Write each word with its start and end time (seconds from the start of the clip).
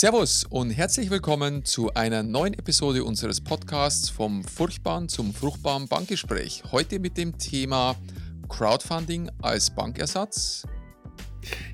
Servus 0.00 0.44
und 0.48 0.70
herzlich 0.70 1.10
willkommen 1.10 1.62
zu 1.66 1.92
einer 1.92 2.22
neuen 2.22 2.54
Episode 2.54 3.04
unseres 3.04 3.38
Podcasts 3.38 4.08
vom 4.08 4.42
furchtbaren 4.42 5.10
zum 5.10 5.34
fruchtbaren 5.34 5.88
Bankgespräch. 5.88 6.62
Heute 6.72 6.98
mit 6.98 7.18
dem 7.18 7.36
Thema 7.36 7.94
Crowdfunding 8.48 9.30
als 9.42 9.68
Bankersatz. 9.68 10.66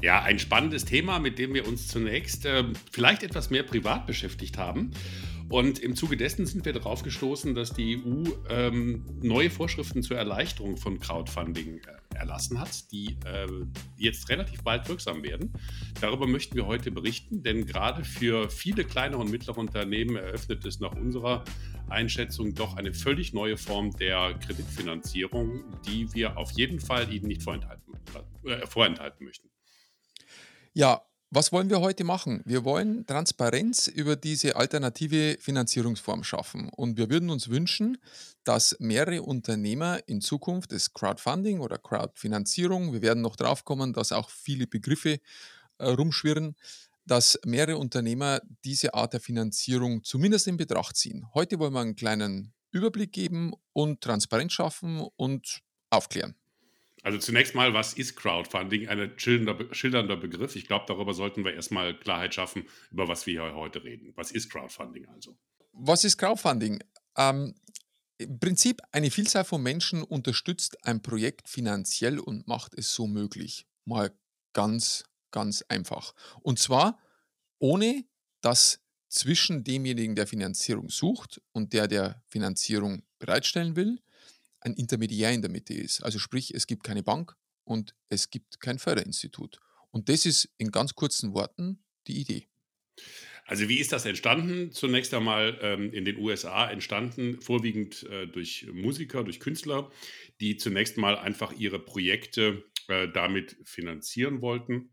Ja, 0.02 0.24
ein 0.24 0.40
spannendes 0.40 0.84
Thema, 0.84 1.20
mit 1.20 1.38
dem 1.38 1.54
wir 1.54 1.69
uns 1.69 1.87
zunächst 1.87 2.47
äh, 2.47 2.65
vielleicht 2.90 3.22
etwas 3.22 3.51
mehr 3.51 3.62
privat 3.62 4.08
beschäftigt 4.08 4.58
haben. 4.58 4.90
Und 5.49 5.78
im 5.78 5.94
Zuge 5.94 6.17
dessen 6.17 6.44
sind 6.44 6.65
wir 6.65 6.72
darauf 6.72 7.03
gestoßen, 7.03 7.54
dass 7.54 7.72
die 7.72 8.03
EU 8.04 8.24
ähm, 8.49 9.04
neue 9.22 9.49
Vorschriften 9.49 10.03
zur 10.03 10.17
Erleichterung 10.17 10.76
von 10.76 10.99
Crowdfunding 10.99 11.79
äh, 11.79 12.17
erlassen 12.17 12.61
hat, 12.61 12.90
die 12.90 13.17
äh, 13.24 13.47
jetzt 13.97 14.29
relativ 14.29 14.65
bald 14.65 14.88
wirksam 14.88 15.22
werden. 15.22 15.53
Darüber 16.01 16.27
möchten 16.27 16.56
wir 16.56 16.66
heute 16.66 16.91
berichten, 16.91 17.43
denn 17.45 17.65
gerade 17.65 18.05
für 18.05 18.51
viele 18.51 18.84
kleinere 18.84 19.20
und 19.20 19.30
mittlere 19.30 19.59
Unternehmen 19.59 20.17
eröffnet 20.17 20.65
es 20.67 20.80
nach 20.80 20.97
unserer 20.97 21.45
Einschätzung 21.89 22.55
doch 22.55 22.77
eine 22.77 22.92
völlig 22.92 23.33
neue 23.33 23.56
Form 23.56 23.97
der 23.97 24.34
Kreditfinanzierung, 24.45 25.62
die 25.87 26.12
wir 26.12 26.37
auf 26.39 26.51
jeden 26.53 26.81
Fall 26.81 27.12
Ihnen 27.12 27.28
nicht 27.28 27.45
vorenthalten, 27.45 27.95
äh, 28.45 28.67
vorenthalten 28.67 29.25
möchten. 29.25 29.48
Ja, 30.73 31.03
was 31.30 31.51
wollen 31.51 31.71
wir 31.71 31.80
heute 31.80 32.05
machen? 32.05 32.41
Wir 32.45 32.65
wollen 32.65 33.05
Transparenz 33.05 33.89
über 33.89 34.15
diese 34.15 34.55
alternative 34.55 35.37
Finanzierungsform 35.41 36.23
schaffen. 36.23 36.69
Und 36.69 36.97
wir 36.97 37.11
würden 37.11 37.30
uns 37.30 37.48
wünschen, 37.48 37.98
dass 38.45 38.77
mehrere 38.79 39.23
Unternehmer 39.23 40.01
in 40.07 40.20
Zukunft 40.20 40.70
das 40.70 40.93
Crowdfunding 40.93 41.59
oder 41.59 41.79
Crowdfinanzierung, 41.79 42.93
wir 42.93 43.03
werden 43.03 43.23
noch 43.23 43.34
drauf 43.34 43.65
kommen, 43.65 43.93
dass 43.93 44.12
auch 44.12 44.31
viele 44.31 44.69
Begriffe 44.69 45.19
äh, 45.79 45.89
rumschwirren, 45.89 46.55
dass 47.07 47.39
mehrere 47.45 47.79
Unternehmer 47.79 48.41
diese 48.65 48.95
Art 48.95 49.12
der 49.12 49.20
Finanzierung 49.20 50.05
zumindest 50.05 50.47
in 50.47 50.56
Betracht 50.56 50.97
ziehen. 50.97 51.27
Heute 51.34 51.59
wollen 51.59 51.72
wir 51.72 51.81
einen 51.81 51.97
kleinen 51.97 52.53
Überblick 52.70 53.12
geben 53.12 53.53
und 53.72 54.00
Transparenz 54.00 54.53
schaffen 54.53 55.06
und 55.17 55.61
aufklären. 55.91 56.37
Also 57.07 57.19
zunächst 57.19 57.55
mal, 57.55 57.73
was 57.73 57.93
ist 57.93 58.17
Crowdfunding? 58.17 58.89
Ein 58.89 59.12
schildernder, 59.17 59.73
schildernder 59.73 60.17
Begriff. 60.17 60.57
Ich 60.57 60.67
glaube, 60.67 60.87
darüber 60.89 61.15
sollten 61.15 61.45
wir 61.45 61.55
erstmal 61.55 61.97
Klarheit 61.97 62.35
schaffen, 62.35 62.67
über 62.91 63.07
was 63.07 63.27
wir 63.27 63.45
hier 63.45 63.55
heute 63.55 63.85
reden. 63.85 64.12
Was 64.17 64.33
ist 64.33 64.51
Crowdfunding 64.51 65.07
also? 65.07 65.39
Was 65.71 66.03
ist 66.03 66.19
Crowdfunding? 66.19 66.83
Ähm, 67.17 67.55
Im 68.19 68.41
Prinzip 68.41 68.83
eine 68.91 69.12
Vielzahl 69.12 69.45
von 69.45 69.62
Menschen 69.62 70.03
unterstützt 70.03 70.84
ein 70.84 71.01
Projekt 71.01 71.49
finanziell 71.49 72.19
und 72.19 72.49
macht 72.49 72.77
es 72.77 72.93
so 72.93 73.07
möglich. 73.07 73.69
Mal 73.84 74.11
ganz, 74.53 75.05
ganz 75.31 75.62
einfach. 75.69 76.12
Und 76.43 76.59
zwar 76.59 76.99
ohne, 77.61 78.05
dass 78.41 78.81
zwischen 79.09 79.62
demjenigen, 79.62 80.17
der 80.17 80.27
Finanzierung 80.27 80.91
sucht 80.91 81.41
und 81.53 81.73
der, 81.73 81.87
der 81.87 82.21
Finanzierung 82.27 83.05
bereitstellen 83.21 83.77
will, 83.77 84.01
ein 84.61 84.75
Intermediär 84.75 85.33
in 85.33 85.43
der 85.43 85.51
Mitte 85.51 85.75
ist. 85.75 86.03
Also 86.03 86.19
sprich, 86.19 86.53
es 86.55 86.67
gibt 86.67 86.85
keine 86.85 87.03
Bank 87.03 87.37
und 87.65 87.95
es 88.09 88.31
gibt 88.31 88.61
kein 88.61 88.79
Förderinstitut. 88.79 89.61
Und 89.91 90.09
das 90.09 90.27
ist 90.27 90.49
in 90.59 90.71
ganz 90.71 90.95
kurzen 90.95 91.35
Worten 91.35 91.83
die 92.07 92.21
Idee. 92.21 92.47
Also 93.47 93.69
wie 93.69 93.79
ist 93.79 93.93
das 93.93 94.05
entstanden? 94.05 94.73
Zunächst 94.73 95.15
einmal 95.15 95.59
ähm, 95.62 95.93
in 95.93 96.05
den 96.05 96.19
USA 96.19 96.69
entstanden, 96.69 97.41
vorwiegend 97.41 98.03
äh, 98.05 98.27
durch 98.27 98.67
Musiker, 98.73 99.23
durch 99.23 99.39
Künstler, 99.39 99.91
die 100.41 100.57
zunächst 100.57 100.97
mal 100.97 101.17
einfach 101.17 101.53
ihre 101.53 101.79
Projekte 101.79 102.65
äh, 102.89 103.09
damit 103.09 103.57
finanzieren 103.62 104.41
wollten 104.41 104.91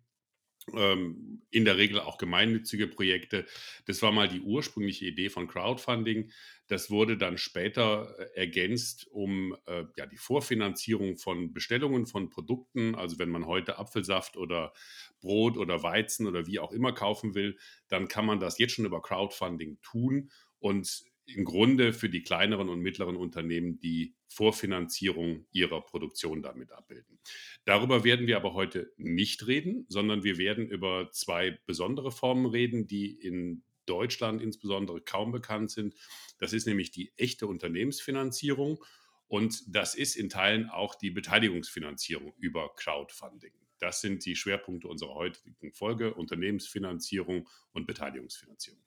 in 0.72 1.66
der 1.66 1.78
Regel 1.78 2.00
auch 2.00 2.18
gemeinnützige 2.18 2.88
Projekte. 2.88 3.46
Das 3.86 4.02
war 4.02 4.12
mal 4.12 4.30
die 4.30 4.40
ursprüngliche 4.40 5.06
Idee 5.06 5.30
von 5.30 5.48
Crowdfunding. 5.48 6.32
Das 6.68 6.90
wurde 6.90 7.18
dann 7.18 7.38
später 7.38 8.16
äh, 8.18 8.40
ergänzt 8.40 9.08
um 9.12 9.56
äh, 9.66 9.84
ja, 9.98 10.06
die 10.06 10.18
Vorfinanzierung 10.18 11.18
von 11.18 11.54
Bestellungen 11.54 12.06
von 12.06 12.30
Produkten. 12.30 12.96
Also 12.96 13.20
wenn 13.20 13.30
man 13.30 13.46
heute 13.46 13.78
Apfelsaft 13.78 14.38
oder 14.38 14.74
Brot 15.20 15.58
oder 15.58 15.84
Weizen 15.84 16.26
oder 16.28 16.48
wie 16.48 16.60
auch 16.60 16.72
immer 16.72 16.94
kaufen 16.94 17.36
will, 17.36 17.58
dann 17.90 18.08
kann 18.08 18.26
man 18.26 18.40
das 18.40 18.58
jetzt 18.58 18.74
schon 18.74 18.86
über 18.86 19.02
Crowdfunding 19.02 19.80
tun. 19.82 20.32
Und 20.60 21.04
im 21.26 21.46
Grunde 21.46 21.94
für 21.94 22.10
die 22.10 22.22
kleineren 22.22 22.70
und 22.70 22.82
mittleren 22.82 23.16
Unternehmen 23.16 23.80
die 23.80 24.16
Vorfinanzierung 24.28 25.46
ihrer 25.52 25.82
Produktion 25.82 26.42
damit 26.42 26.72
abbilden. 26.72 27.20
Darüber 27.66 28.04
werden 28.04 28.28
wir 28.28 28.38
aber 28.38 28.54
heute 28.54 28.92
nicht 28.98 29.48
reden, 29.48 29.86
sondern 29.90 30.24
wir 30.24 30.38
werden 30.38 30.68
über 30.68 31.10
zwei 31.12 31.60
besondere 31.66 32.12
Formen 32.12 32.46
reden, 32.46 32.88
die 32.88 33.12
in 33.12 33.64
Deutschland 33.86 34.42
insbesondere 34.42 35.02
kaum 35.02 35.32
bekannt 35.32 35.72
sind. 35.72 35.96
Das 36.40 36.54
ist 36.54 36.68
nämlich 36.68 36.92
die 36.92 37.14
echte 37.18 37.48
Unternehmensfinanzierung 37.48 38.84
und 39.28 39.64
das 39.68 39.96
ist 39.96 40.16
in 40.16 40.30
Teilen 40.30 40.70
auch 40.70 40.96
die 40.96 41.12
Beteiligungsfinanzierung 41.12 42.34
über 42.38 42.74
Crowdfunding. 42.76 43.54
Das 43.80 44.00
sind 44.00 44.26
die 44.26 44.36
Schwerpunkte 44.36 44.88
unserer 44.88 45.14
heutigen 45.14 45.74
Folge, 45.74 46.14
Unternehmensfinanzierung 46.14 47.50
und 47.74 47.86
Beteiligungsfinanzierung. 47.86 48.82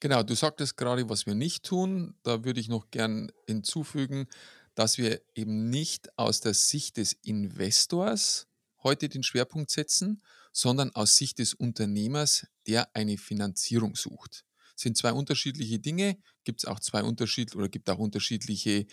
Genau, 0.00 0.22
du 0.22 0.34
sagtest 0.34 0.78
gerade, 0.78 1.08
was 1.10 1.26
wir 1.26 1.34
nicht 1.34 1.62
tun. 1.64 2.14
Da 2.22 2.42
würde 2.44 2.58
ich 2.60 2.68
noch 2.68 2.90
gern 2.90 3.30
hinzufügen, 3.46 4.26
dass 4.74 4.96
wir 4.96 5.20
eben 5.34 5.68
nicht 5.68 6.16
aus 6.18 6.40
der 6.40 6.54
Sicht 6.54 6.96
des 6.96 7.12
Investors 7.22 8.46
heute 8.82 9.10
den 9.10 9.22
Schwerpunkt 9.22 9.70
setzen, 9.70 10.22
sondern 10.52 10.90
aus 10.94 11.16
Sicht 11.16 11.38
des 11.38 11.52
Unternehmers, 11.52 12.46
der 12.66 12.88
eine 12.96 13.18
Finanzierung 13.18 13.94
sucht. 13.94 14.46
Das 14.74 14.84
sind 14.84 14.96
zwei 14.96 15.12
unterschiedliche 15.12 15.78
Dinge, 15.78 16.16
gibt 16.44 16.60
es 16.62 16.64
auch 16.64 16.80
zwei 16.80 17.02
unterschiedliche 17.02 17.58
oder 17.58 17.68
gibt 17.68 17.90
auch 17.90 17.98
unterschiedliche 17.98 18.70
äh, 18.70 18.86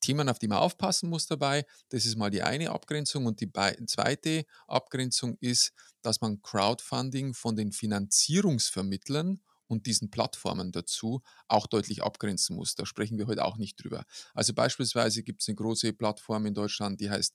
Themen, 0.00 0.28
auf 0.28 0.40
die 0.40 0.48
man 0.48 0.58
aufpassen 0.58 1.08
muss 1.08 1.26
dabei. 1.26 1.64
Das 1.90 2.06
ist 2.06 2.16
mal 2.16 2.30
die 2.30 2.42
eine 2.42 2.70
Abgrenzung 2.70 3.26
und 3.26 3.40
die 3.40 3.52
zweite 3.86 4.44
Abgrenzung 4.66 5.36
ist, 5.40 5.72
dass 6.02 6.20
man 6.20 6.42
Crowdfunding 6.42 7.34
von 7.34 7.54
den 7.54 7.70
Finanzierungsvermittlern 7.70 9.40
und 9.70 9.86
diesen 9.86 10.10
Plattformen 10.10 10.72
dazu 10.72 11.22
auch 11.48 11.66
deutlich 11.66 12.02
abgrenzen 12.02 12.56
muss. 12.56 12.74
Da 12.74 12.84
sprechen 12.84 13.18
wir 13.18 13.26
heute 13.26 13.44
auch 13.44 13.56
nicht 13.56 13.82
drüber. 13.82 14.04
Also 14.34 14.52
beispielsweise 14.52 15.22
gibt 15.22 15.42
es 15.42 15.48
eine 15.48 15.56
große 15.56 15.92
Plattform 15.92 16.46
in 16.46 16.54
Deutschland, 16.54 17.00
die 17.00 17.10
heißt 17.10 17.34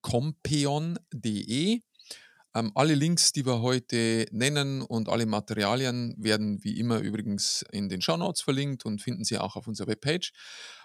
compeon.de. 0.00 1.80
Ähm, 2.56 2.72
alle 2.74 2.94
Links, 2.94 3.32
die 3.32 3.44
wir 3.44 3.60
heute 3.62 4.26
nennen 4.30 4.82
und 4.82 5.08
alle 5.08 5.26
Materialien 5.26 6.14
werden 6.18 6.62
wie 6.62 6.78
immer 6.78 7.00
übrigens 7.00 7.64
in 7.72 7.88
den 7.88 8.00
Show 8.00 8.16
Notes 8.16 8.42
verlinkt 8.42 8.84
und 8.84 9.02
finden 9.02 9.24
Sie 9.24 9.38
auch 9.38 9.56
auf 9.56 9.66
unserer 9.66 9.88
Webpage. 9.88 10.32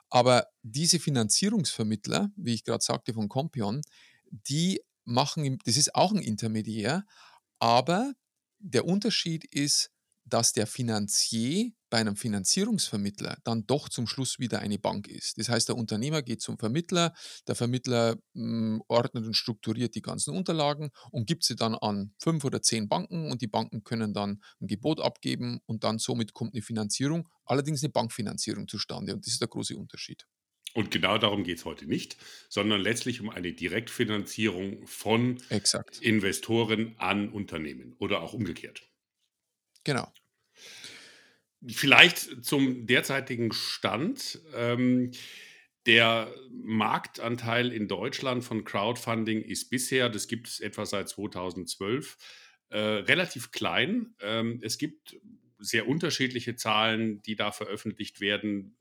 Aber 0.09 0.47
diese 0.63 0.99
Finanzierungsvermittler, 0.99 2.31
wie 2.35 2.55
ich 2.55 2.63
gerade 2.63 2.83
sagte 2.83 3.13
von 3.13 3.29
Compeon, 3.29 3.81
die 4.31 4.81
machen, 5.05 5.59
das 5.65 5.77
ist 5.77 5.93
auch 5.93 6.11
ein 6.11 6.21
Intermediär, 6.21 7.05
aber 7.59 8.13
der 8.59 8.85
Unterschied 8.85 9.45
ist, 9.45 9.91
dass 10.29 10.53
der 10.53 10.67
Finanzier 10.67 11.71
bei 11.89 11.97
einem 11.97 12.15
Finanzierungsvermittler 12.15 13.37
dann 13.43 13.65
doch 13.65 13.89
zum 13.89 14.07
Schluss 14.07 14.39
wieder 14.39 14.59
eine 14.59 14.77
Bank 14.77 15.07
ist. 15.07 15.37
Das 15.37 15.49
heißt, 15.49 15.69
der 15.69 15.75
Unternehmer 15.75 16.21
geht 16.21 16.41
zum 16.41 16.57
Vermittler, 16.57 17.13
der 17.47 17.55
Vermittler 17.55 18.15
mh, 18.33 18.43
hm, 18.43 18.83
ordnet 18.87 19.25
und 19.25 19.33
strukturiert 19.33 19.95
die 19.95 20.01
ganzen 20.01 20.35
Unterlagen 20.35 20.91
und 21.11 21.27
gibt 21.27 21.43
sie 21.43 21.55
dann 21.55 21.75
an 21.75 22.13
fünf 22.19 22.43
oder 22.45 22.61
zehn 22.61 22.87
Banken 22.87 23.31
und 23.31 23.41
die 23.41 23.47
Banken 23.47 23.83
können 23.83 24.13
dann 24.13 24.41
ein 24.61 24.67
Gebot 24.67 25.01
abgeben 25.01 25.59
und 25.65 25.83
dann 25.83 25.97
somit 25.97 26.33
kommt 26.33 26.53
eine 26.53 26.61
Finanzierung, 26.61 27.27
allerdings 27.45 27.83
eine 27.83 27.91
Bankfinanzierung 27.91 28.67
zustande 28.67 29.13
und 29.13 29.25
das 29.25 29.33
ist 29.33 29.41
der 29.41 29.47
große 29.47 29.75
Unterschied. 29.75 30.25
Und 30.73 30.91
genau 30.91 31.17
darum 31.17 31.43
geht 31.43 31.57
es 31.57 31.65
heute 31.65 31.87
nicht, 31.87 32.17
sondern 32.47 32.79
letztlich 32.81 33.21
um 33.21 33.29
eine 33.29 33.53
Direktfinanzierung 33.53 34.85
von 34.85 35.41
Exakt. 35.49 35.99
Investoren 36.01 36.95
an 36.99 37.29
Unternehmen 37.29 37.95
oder 37.97 38.21
auch 38.21 38.33
umgekehrt. 38.33 38.87
Genau. 39.83 40.11
Vielleicht 41.67 42.45
zum 42.45 42.85
derzeitigen 42.85 43.51
Stand. 43.51 44.39
Ähm, 44.55 45.11
der 45.85 46.33
Marktanteil 46.51 47.71
in 47.71 47.87
Deutschland 47.87 48.43
von 48.43 48.63
Crowdfunding 48.63 49.41
ist 49.41 49.69
bisher, 49.69 50.09
das 50.09 50.27
gibt 50.27 50.47
es 50.47 50.59
etwa 50.59 50.85
seit 50.85 51.09
2012, 51.09 52.17
äh, 52.69 52.77
relativ 52.77 53.51
klein. 53.51 54.13
Ähm, 54.21 54.59
es 54.61 54.77
gibt 54.77 55.17
sehr 55.57 55.87
unterschiedliche 55.87 56.55
Zahlen, 56.55 57.21
die 57.23 57.35
da 57.35 57.51
veröffentlicht 57.51 58.21
werden 58.21 58.75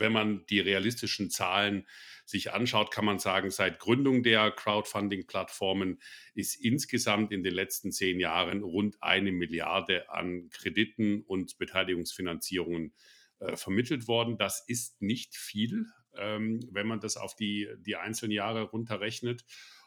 wenn 0.00 0.12
man 0.12 0.44
die 0.46 0.60
realistischen 0.60 1.30
Zahlen 1.30 1.86
sich 2.24 2.52
anschaut, 2.52 2.90
kann 2.92 3.04
man 3.04 3.18
sagen, 3.18 3.50
seit 3.50 3.78
Gründung 3.78 4.22
der 4.22 4.50
Crowdfunding-Plattformen 4.50 6.00
ist 6.34 6.54
insgesamt 6.54 7.32
in 7.32 7.42
den 7.42 7.54
letzten 7.54 7.92
zehn 7.92 8.20
Jahren 8.20 8.62
rund 8.62 9.02
eine 9.02 9.32
Milliarde 9.32 10.08
an 10.10 10.48
Krediten 10.50 11.22
und 11.22 11.58
Beteiligungsfinanzierungen 11.58 12.94
äh, 13.40 13.56
vermittelt 13.56 14.06
worden. 14.06 14.38
Das 14.38 14.64
ist 14.66 15.02
nicht 15.02 15.36
viel, 15.36 15.86
ähm, 16.16 16.60
wenn 16.70 16.86
man 16.86 17.00
das 17.00 17.16
auf 17.16 17.34
die, 17.34 17.68
die 17.78 17.96
einzelnen 17.96 18.32
Jahre 18.32 18.62
runterrechnet. 18.62 19.44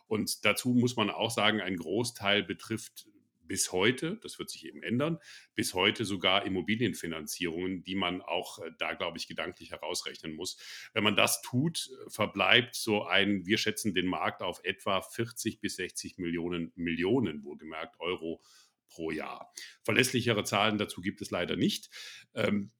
Und 0.07 0.43
dazu 0.45 0.73
muss 0.73 0.95
man 0.95 1.09
auch 1.09 1.31
sagen, 1.31 1.61
ein 1.61 1.77
Großteil 1.77 2.43
betrifft 2.43 3.07
bis 3.53 3.71
heute, 3.71 4.17
das 4.23 4.39
wird 4.39 4.49
sich 4.49 4.65
eben 4.65 4.81
ändern, 4.81 5.19
bis 5.53 5.75
heute 5.75 6.05
sogar 6.05 6.43
Immobilienfinanzierungen, 6.43 7.83
die 7.83 7.93
man 7.93 8.23
auch 8.23 8.57
äh, 8.57 8.71
da, 8.79 8.95
glaube 8.95 9.19
ich, 9.19 9.27
gedanklich 9.27 9.69
herausrechnen 9.69 10.33
muss. 10.33 10.57
Wenn 10.91 11.03
man 11.03 11.15
das 11.15 11.43
tut, 11.43 11.91
verbleibt 12.07 12.73
so 12.73 13.03
ein, 13.03 13.45
wir 13.45 13.59
schätzen 13.59 13.93
den 13.93 14.07
Markt 14.07 14.41
auf 14.41 14.59
etwa 14.63 15.03
40 15.03 15.59
bis 15.59 15.75
60 15.75 16.17
Millionen, 16.17 16.71
Millionen 16.73 17.43
wohlgemerkt, 17.43 17.99
Euro 17.99 18.41
pro 18.89 19.11
Jahr. 19.11 19.53
Verlässlichere 19.83 20.43
Zahlen 20.43 20.79
dazu 20.79 21.01
gibt 21.01 21.21
es 21.21 21.29
leider 21.29 21.55
nicht. 21.55 21.91
Ähm, 22.33 22.71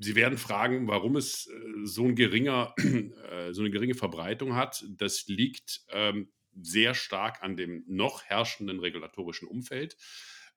Sie 0.00 0.16
werden 0.16 0.38
fragen, 0.38 0.88
warum 0.88 1.14
es 1.14 1.46
äh, 1.46 1.84
so, 1.84 2.04
ein 2.04 2.16
geringer, 2.16 2.74
äh, 3.30 3.52
so 3.52 3.62
eine 3.62 3.70
geringe 3.70 3.94
Verbreitung 3.94 4.56
hat. 4.56 4.84
Das 4.88 5.28
liegt 5.28 5.82
ähm, 5.92 6.32
sehr 6.62 6.94
stark 6.94 7.42
an 7.42 7.56
dem 7.56 7.84
noch 7.86 8.24
herrschenden 8.24 8.80
regulatorischen 8.80 9.48
Umfeld, 9.48 9.96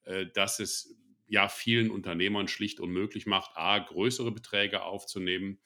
äh, 0.03 0.25
dass 0.33 0.59
es 0.59 0.97
ja 1.27 1.49
vielen 1.49 1.89
Unternehmern 1.89 2.47
schlicht 2.47 2.79
unmöglich 2.79 3.25
macht, 3.25 3.51
a, 3.55 3.79
größere 3.79 4.31
Beträge 4.31 4.83
aufzunehmen, 4.83 5.59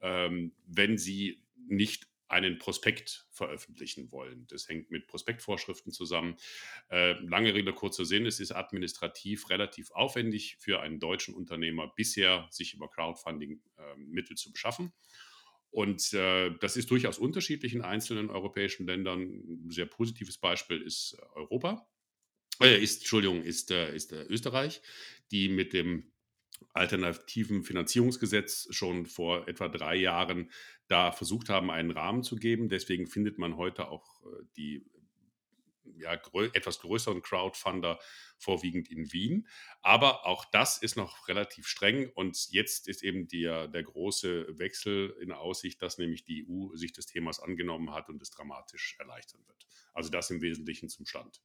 ähm, 0.00 0.54
wenn 0.66 0.98
sie 0.98 1.42
nicht 1.56 2.08
einen 2.32 2.58
Prospekt 2.58 3.26
veröffentlichen 3.30 4.10
wollen. 4.10 4.46
Das 4.48 4.66
hängt 4.66 4.90
mit 4.90 5.06
Prospektvorschriften 5.06 5.92
zusammen. 5.92 6.36
Äh, 6.90 7.12
lange 7.24 7.52
Rede, 7.52 7.74
kurzer 7.74 8.06
Sinn, 8.06 8.24
es 8.24 8.40
ist 8.40 8.52
administrativ 8.52 9.50
relativ 9.50 9.90
aufwendig 9.90 10.56
für 10.58 10.80
einen 10.80 10.98
deutschen 10.98 11.34
Unternehmer 11.34 11.92
bisher, 11.94 12.48
sich 12.50 12.72
über 12.72 12.88
Crowdfunding-Mittel 12.88 14.32
äh, 14.32 14.36
zu 14.36 14.50
beschaffen. 14.50 14.94
Und 15.72 16.12
äh, 16.12 16.50
das 16.60 16.76
ist 16.76 16.90
durchaus 16.90 17.18
unterschiedlich 17.18 17.74
in 17.74 17.80
einzelnen 17.80 18.28
europäischen 18.28 18.86
Ländern. 18.86 19.22
Ein 19.22 19.70
sehr 19.70 19.86
positives 19.86 20.36
Beispiel 20.36 20.82
ist 20.82 21.16
Europa. 21.34 21.88
Äh, 22.60 22.78
ist, 22.82 22.98
Entschuldigung, 22.98 23.42
ist, 23.42 23.70
äh, 23.70 23.94
ist 23.96 24.12
äh, 24.12 24.22
Österreich, 24.24 24.82
die 25.30 25.48
mit 25.48 25.72
dem 25.72 26.12
alternativen 26.74 27.64
Finanzierungsgesetz 27.64 28.68
schon 28.70 29.06
vor 29.06 29.48
etwa 29.48 29.68
drei 29.68 29.96
Jahren 29.96 30.50
da 30.88 31.10
versucht 31.10 31.48
haben, 31.48 31.70
einen 31.70 31.90
Rahmen 31.90 32.22
zu 32.22 32.36
geben. 32.36 32.68
Deswegen 32.68 33.06
findet 33.06 33.38
man 33.38 33.56
heute 33.56 33.88
auch 33.88 34.22
äh, 34.26 34.44
die 34.58 34.84
ja, 35.98 36.16
grö 36.16 36.48
etwas 36.52 36.78
größeren 36.80 37.22
Crowdfunder 37.22 37.98
vorwiegend 38.38 38.90
in 38.90 39.12
Wien. 39.12 39.48
Aber 39.80 40.26
auch 40.26 40.44
das 40.46 40.78
ist 40.78 40.96
noch 40.96 41.28
relativ 41.28 41.66
streng 41.66 42.10
und 42.14 42.50
jetzt 42.50 42.88
ist 42.88 43.02
eben 43.02 43.28
der, 43.28 43.68
der 43.68 43.82
große 43.82 44.58
Wechsel 44.58 45.16
in 45.20 45.32
Aussicht, 45.32 45.80
dass 45.82 45.98
nämlich 45.98 46.24
die 46.24 46.46
EU 46.48 46.74
sich 46.74 46.92
des 46.92 47.06
Themas 47.06 47.40
angenommen 47.40 47.92
hat 47.92 48.08
und 48.08 48.20
es 48.22 48.30
dramatisch 48.30 48.96
erleichtern 48.98 49.42
wird. 49.46 49.66
Also 49.94 50.10
das 50.10 50.30
im 50.30 50.40
Wesentlichen 50.40 50.88
zum 50.88 51.06
Stand. 51.06 51.40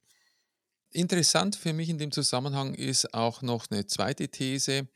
Interessant 0.90 1.56
für 1.56 1.72
mich 1.72 1.90
in 1.90 1.98
dem 1.98 2.12
Zusammenhang 2.12 2.74
ist 2.74 3.12
auch 3.12 3.42
noch 3.42 3.70
eine 3.70 3.86
zweite 3.86 4.28
These, 4.28 4.88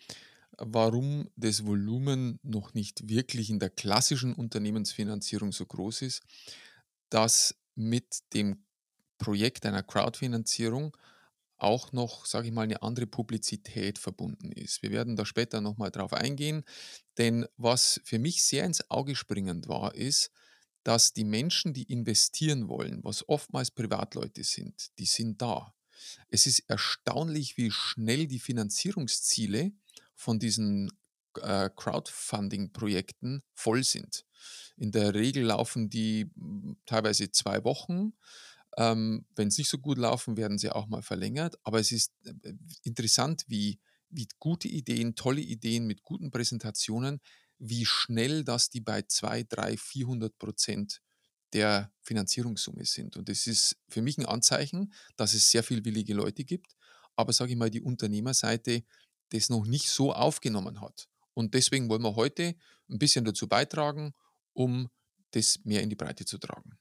warum 0.58 1.30
das 1.36 1.66
Volumen 1.66 2.38
noch 2.42 2.72
nicht 2.74 3.08
wirklich 3.08 3.50
in 3.50 3.58
der 3.58 3.70
klassischen 3.70 4.34
Unternehmensfinanzierung 4.34 5.52
so 5.52 5.66
groß 5.66 6.02
ist, 6.02 6.22
dass 7.10 7.54
mit 7.74 8.20
dem 8.32 8.64
Projekt 9.22 9.64
einer 9.66 9.84
Crowdfinanzierung 9.84 10.96
auch 11.56 11.92
noch, 11.92 12.26
sage 12.26 12.48
ich 12.48 12.52
mal, 12.52 12.62
eine 12.62 12.82
andere 12.82 13.06
Publizität 13.06 14.00
verbunden 14.00 14.50
ist. 14.50 14.82
Wir 14.82 14.90
werden 14.90 15.14
da 15.14 15.24
später 15.24 15.60
nochmal 15.60 15.92
drauf 15.92 16.12
eingehen, 16.12 16.64
denn 17.18 17.46
was 17.56 18.00
für 18.04 18.18
mich 18.18 18.42
sehr 18.42 18.64
ins 18.64 18.90
Auge 18.90 19.14
springend 19.14 19.68
war, 19.68 19.94
ist, 19.94 20.32
dass 20.82 21.12
die 21.12 21.22
Menschen, 21.22 21.72
die 21.72 21.84
investieren 21.84 22.68
wollen, 22.68 23.04
was 23.04 23.28
oftmals 23.28 23.70
Privatleute 23.70 24.42
sind, 24.42 24.90
die 24.98 25.06
sind 25.06 25.40
da. 25.40 25.72
Es 26.28 26.46
ist 26.46 26.64
erstaunlich, 26.66 27.56
wie 27.56 27.70
schnell 27.70 28.26
die 28.26 28.40
Finanzierungsziele 28.40 29.70
von 30.16 30.40
diesen 30.40 30.90
äh, 31.40 31.70
Crowdfunding-Projekten 31.76 33.44
voll 33.54 33.84
sind. 33.84 34.24
In 34.76 34.90
der 34.90 35.14
Regel 35.14 35.44
laufen 35.44 35.88
die 35.88 36.28
hm, 36.34 36.76
teilweise 36.86 37.30
zwei 37.30 37.62
Wochen. 37.62 38.14
Ähm, 38.76 39.26
Wenn 39.36 39.48
es 39.48 39.58
nicht 39.58 39.68
so 39.68 39.78
gut 39.78 39.98
laufen, 39.98 40.36
werden 40.36 40.58
sie 40.58 40.70
auch 40.70 40.86
mal 40.86 41.02
verlängert. 41.02 41.56
Aber 41.64 41.80
es 41.80 41.92
ist 41.92 42.12
äh, 42.24 42.54
interessant, 42.84 43.44
wie, 43.48 43.78
wie 44.08 44.28
gute 44.38 44.68
Ideen, 44.68 45.14
tolle 45.14 45.40
Ideen 45.40 45.86
mit 45.86 46.02
guten 46.02 46.30
Präsentationen, 46.30 47.20
wie 47.58 47.84
schnell 47.86 48.44
das 48.44 48.70
die 48.70 48.80
bei 48.80 49.02
2, 49.02 49.44
3, 49.44 49.76
400 49.76 50.38
Prozent 50.38 51.00
der 51.52 51.92
Finanzierungssumme 52.00 52.84
sind. 52.84 53.16
Und 53.16 53.28
das 53.28 53.46
ist 53.46 53.76
für 53.88 54.02
mich 54.02 54.18
ein 54.18 54.26
Anzeichen, 54.26 54.92
dass 55.16 55.34
es 55.34 55.50
sehr 55.50 55.62
viel 55.62 55.84
willige 55.84 56.14
Leute 56.14 56.44
gibt, 56.44 56.76
aber 57.14 57.32
sage 57.32 57.52
ich 57.52 57.58
mal, 57.58 57.70
die 57.70 57.82
Unternehmerseite 57.82 58.84
das 59.28 59.50
noch 59.50 59.66
nicht 59.66 59.88
so 59.88 60.12
aufgenommen 60.12 60.80
hat. 60.80 61.08
Und 61.34 61.54
deswegen 61.54 61.88
wollen 61.88 62.02
wir 62.02 62.16
heute 62.16 62.54
ein 62.90 62.98
bisschen 62.98 63.24
dazu 63.24 63.48
beitragen, 63.48 64.14
um 64.52 64.88
das 65.30 65.60
mehr 65.64 65.82
in 65.82 65.90
die 65.90 65.96
Breite 65.96 66.24
zu 66.24 66.38
tragen. 66.38 66.78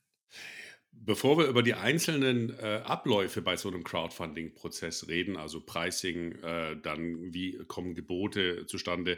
Bevor 0.94 1.38
wir 1.38 1.48
über 1.48 1.64
die 1.64 1.74
einzelnen 1.74 2.52
äh, 2.60 2.82
Abläufe 2.84 3.42
bei 3.42 3.58
so 3.58 3.70
einem 3.70 3.84
Crowdfunding-Prozess 3.84 5.08
reden, 5.08 5.36
also 5.36 5.60
Pricing, 5.60 6.34
äh, 6.44 6.78
dann 6.80 7.34
wie 7.34 7.58
kommen 7.68 7.96
Gebote 7.96 8.68
zustande, 8.68 9.18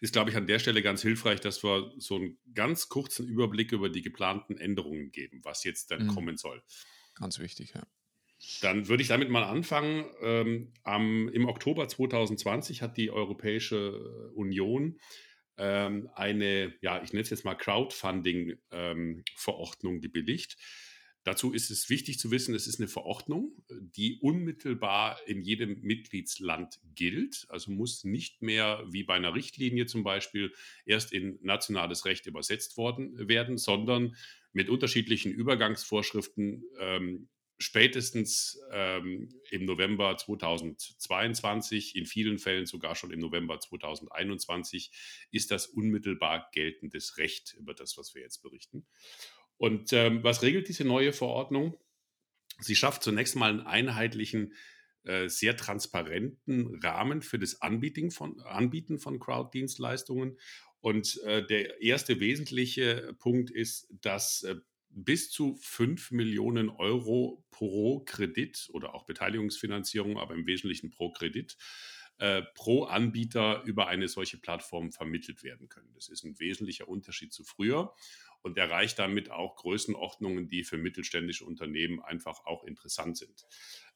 ist, 0.00 0.12
glaube 0.12 0.30
ich, 0.30 0.36
an 0.36 0.46
der 0.46 0.60
Stelle 0.60 0.80
ganz 0.80 1.02
hilfreich, 1.02 1.40
dass 1.40 1.64
wir 1.64 1.92
so 1.98 2.16
einen 2.16 2.38
ganz 2.54 2.88
kurzen 2.88 3.26
Überblick 3.26 3.72
über 3.72 3.88
die 3.88 4.02
geplanten 4.02 4.58
Änderungen 4.58 5.10
geben, 5.10 5.40
was 5.42 5.64
jetzt 5.64 5.90
dann 5.90 6.06
mhm. 6.06 6.14
kommen 6.14 6.36
soll. 6.36 6.62
Ganz 7.14 7.40
wichtig, 7.40 7.72
ja. 7.74 7.82
Dann 8.60 8.88
würde 8.88 9.02
ich 9.02 9.08
damit 9.08 9.30
mal 9.30 9.44
anfangen. 9.44 10.04
Ähm, 10.20 10.74
am, 10.82 11.30
Im 11.30 11.48
Oktober 11.48 11.88
2020 11.88 12.82
hat 12.82 12.96
die 12.96 13.10
Europäische 13.10 14.30
Union 14.34 14.98
ähm, 15.56 16.10
eine, 16.14 16.74
ja, 16.80 17.00
ich 17.02 17.12
nenne 17.12 17.22
es 17.22 17.30
jetzt 17.30 17.44
mal 17.44 17.54
Crowdfunding-Verordnung 17.54 19.94
ähm, 19.94 20.00
gebilligt 20.00 20.56
Dazu 21.24 21.54
ist 21.54 21.70
es 21.70 21.88
wichtig 21.88 22.18
zu 22.18 22.30
wissen, 22.30 22.54
es 22.54 22.66
ist 22.66 22.78
eine 22.78 22.88
Verordnung, 22.88 23.56
die 23.70 24.18
unmittelbar 24.20 25.18
in 25.26 25.40
jedem 25.40 25.80
Mitgliedsland 25.80 26.78
gilt. 26.94 27.46
Also 27.48 27.72
muss 27.72 28.04
nicht 28.04 28.42
mehr 28.42 28.84
wie 28.90 29.04
bei 29.04 29.14
einer 29.14 29.34
Richtlinie 29.34 29.86
zum 29.86 30.04
Beispiel 30.04 30.52
erst 30.84 31.14
in 31.14 31.38
nationales 31.40 32.04
Recht 32.04 32.26
übersetzt 32.26 32.76
worden 32.76 33.28
werden, 33.28 33.56
sondern 33.56 34.16
mit 34.52 34.68
unterschiedlichen 34.68 35.32
Übergangsvorschriften 35.32 36.62
ähm, 36.78 37.28
spätestens 37.58 38.60
ähm, 38.72 39.28
im 39.50 39.64
November 39.64 40.16
2022, 40.16 41.96
in 41.96 42.04
vielen 42.04 42.38
Fällen 42.38 42.66
sogar 42.66 42.94
schon 42.94 43.10
im 43.12 43.20
November 43.20 43.58
2021, 43.58 44.90
ist 45.30 45.50
das 45.50 45.66
unmittelbar 45.66 46.50
geltendes 46.52 47.16
Recht 47.16 47.54
über 47.58 47.72
das, 47.72 47.96
was 47.96 48.14
wir 48.14 48.22
jetzt 48.22 48.42
berichten. 48.42 48.86
Und 49.56 49.92
ähm, 49.92 50.22
was 50.22 50.42
regelt 50.42 50.68
diese 50.68 50.84
neue 50.84 51.12
Verordnung? 51.12 51.76
Sie 52.60 52.76
schafft 52.76 53.02
zunächst 53.02 53.36
mal 53.36 53.50
einen 53.50 53.60
einheitlichen, 53.60 54.54
äh, 55.04 55.28
sehr 55.28 55.56
transparenten 55.56 56.80
Rahmen 56.82 57.22
für 57.22 57.38
das 57.38 57.60
Anbieten 57.60 58.10
von, 58.10 58.40
Anbieten 58.40 58.98
von 58.98 59.18
Crowd-Dienstleistungen. 59.18 60.38
Und 60.80 61.20
äh, 61.24 61.44
der 61.46 61.82
erste 61.82 62.20
wesentliche 62.20 63.14
Punkt 63.18 63.50
ist, 63.50 63.88
dass 64.00 64.42
äh, 64.44 64.56
bis 64.90 65.30
zu 65.30 65.56
5 65.56 66.12
Millionen 66.12 66.68
Euro 66.68 67.44
pro 67.50 68.00
Kredit 68.04 68.68
oder 68.72 68.94
auch 68.94 69.06
Beteiligungsfinanzierung, 69.06 70.18
aber 70.18 70.34
im 70.34 70.46
Wesentlichen 70.46 70.90
pro 70.90 71.10
Kredit, 71.10 71.56
äh, 72.18 72.42
pro 72.54 72.84
Anbieter 72.84 73.62
über 73.64 73.88
eine 73.88 74.08
solche 74.08 74.38
Plattform 74.38 74.92
vermittelt 74.92 75.42
werden 75.42 75.68
können. 75.68 75.92
Das 75.94 76.08
ist 76.08 76.24
ein 76.24 76.38
wesentlicher 76.38 76.88
Unterschied 76.88 77.32
zu 77.32 77.44
früher 77.44 77.94
und 78.44 78.58
erreicht 78.58 78.98
damit 78.98 79.30
auch 79.30 79.56
Größenordnungen, 79.56 80.48
die 80.48 80.64
für 80.64 80.76
mittelständische 80.76 81.44
Unternehmen 81.46 82.00
einfach 82.00 82.44
auch 82.44 82.64
interessant 82.64 83.16
sind. 83.16 83.46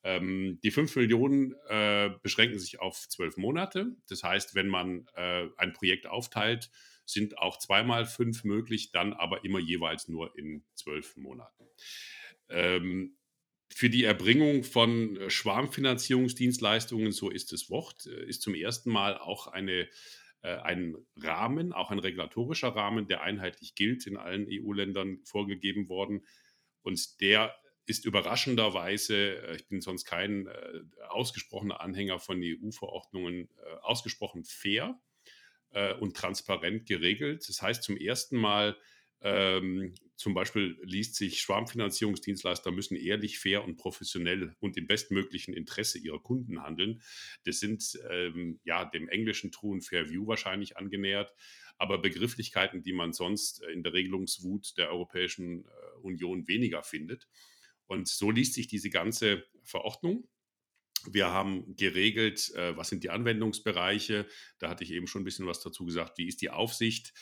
Ähm, 0.03 0.59
die 0.63 0.71
5 0.71 0.97
Millionen 0.97 1.55
äh, 1.69 2.11
beschränken 2.23 2.59
sich 2.59 2.81
auf 2.81 3.09
zwölf 3.09 3.37
Monate. 3.37 3.95
Das 4.09 4.23
heißt, 4.23 4.55
wenn 4.55 4.69
man 4.69 5.07
äh, 5.15 5.49
ein 5.59 5.75
Projekt 5.75 6.07
aufteilt, 6.07 6.71
sind 7.05 7.39
auch 7.39 7.59
zweimal 7.59 8.07
fünf 8.07 8.45
möglich, 8.45 8.91
dann 8.91 9.13
aber 9.13 9.45
immer 9.45 9.59
jeweils 9.59 10.09
nur 10.09 10.37
in 10.39 10.65
zwölf 10.75 11.17
Monaten. 11.17 11.65
Ähm, 12.49 13.19
für 13.71 13.91
die 13.91 14.05
Erbringung 14.05 14.65
von 14.65 15.19
Schwarmfinanzierungsdienstleistungen, 15.29 17.13
so 17.13 17.29
ist 17.29 17.53
das 17.53 17.69
Wort, 17.69 18.07
äh, 18.07 18.25
ist 18.27 18.41
zum 18.41 18.55
ersten 18.55 18.91
Mal 18.91 19.19
auch 19.19 19.47
eine 19.47 19.83
äh, 19.83 19.89
ein 20.43 20.95
Rahmen, 21.17 21.73
auch 21.73 21.91
ein 21.91 21.99
regulatorischer 21.99 22.69
Rahmen, 22.69 23.09
der 23.09 23.23
einheitlich 23.23 23.75
gilt 23.75 24.07
in 24.07 24.17
allen 24.17 24.47
EU-Ländern 24.49 25.21
vorgegeben 25.25 25.89
worden. 25.89 26.25
Und 26.83 27.21
der 27.21 27.55
ist 27.89 28.05
überraschenderweise, 28.05 29.17
äh, 29.17 29.57
ich 29.57 29.67
bin 29.67 29.81
sonst 29.81 30.05
kein 30.05 30.47
äh, 30.47 30.81
ausgesprochener 31.09 31.81
Anhänger 31.81 32.21
von 32.21 32.41
EU-Verordnungen, 32.43 33.49
äh, 33.57 33.75
ausgesprochen 33.81 34.45
fair 34.45 35.01
äh, 35.71 35.95
und 35.95 36.17
transparent 36.17 36.87
geregelt. 36.87 37.49
Das 37.49 37.63
heißt 37.63 37.83
zum 37.83 37.97
ersten 37.97 38.37
Mal, 38.37 38.77
Ähm, 39.21 39.95
zum 40.17 40.35
Beispiel 40.35 40.79
liest 40.83 41.17
sich, 41.17 41.41
Schwarmfinanzierungsdienstleister 41.41 42.71
müssen 42.71 42.97
ehrlich, 42.97 43.39
fair 43.39 43.65
und 43.65 43.77
professionell 43.77 44.55
und 44.61 44.77
im 44.77 44.87
bestmöglichen 44.87 45.55
Interesse 45.55 45.99
ihrer 45.99 46.21
Kunden 46.21 46.63
handeln. 46.63 47.03
Das 47.45 47.61
sind 47.61 47.99
ähm, 48.11 48.61
ja 48.65 48.85
dem 48.85 49.09
englischen 49.09 49.51
True 49.51 49.81
Fair 49.81 50.09
View 50.09 50.27
wahrscheinlich 50.27 50.77
angenähert, 50.77 51.35
aber 51.79 51.99
Begrifflichkeiten, 51.99 52.83
die 52.83 52.93
man 52.93 53.13
sonst 53.13 53.63
in 53.63 53.83
der 53.83 53.93
Regelungswut 53.93 54.77
der 54.77 54.91
Europäischen 54.91 55.65
äh, 55.65 55.69
Union 56.03 56.47
weniger 56.49 56.83
findet. 56.83 57.29
Und 57.87 58.09
so 58.09 58.31
liest 58.31 58.55
sich 58.55 58.67
diese 58.67 58.91
ganze 58.91 59.45
Verordnung. 59.63 60.29
Wir 61.07 61.29
haben 61.29 61.77
geregelt, 61.77 62.53
äh, 62.55 62.77
was 62.77 62.89
sind 62.89 63.05
die 63.05 63.11
Anwendungsbereiche. 63.11 64.27
Da 64.59 64.69
hatte 64.69 64.85
ich 64.85 64.91
eben 64.91 65.07
schon 65.07 65.23
ein 65.23 65.25
bisschen 65.25 65.47
was 65.47 65.61
dazu 65.61 65.85
gesagt. 65.85 66.19
Wie 66.19 66.27
ist 66.27 66.43
die 66.43 66.51
Aufsicht 66.51 67.15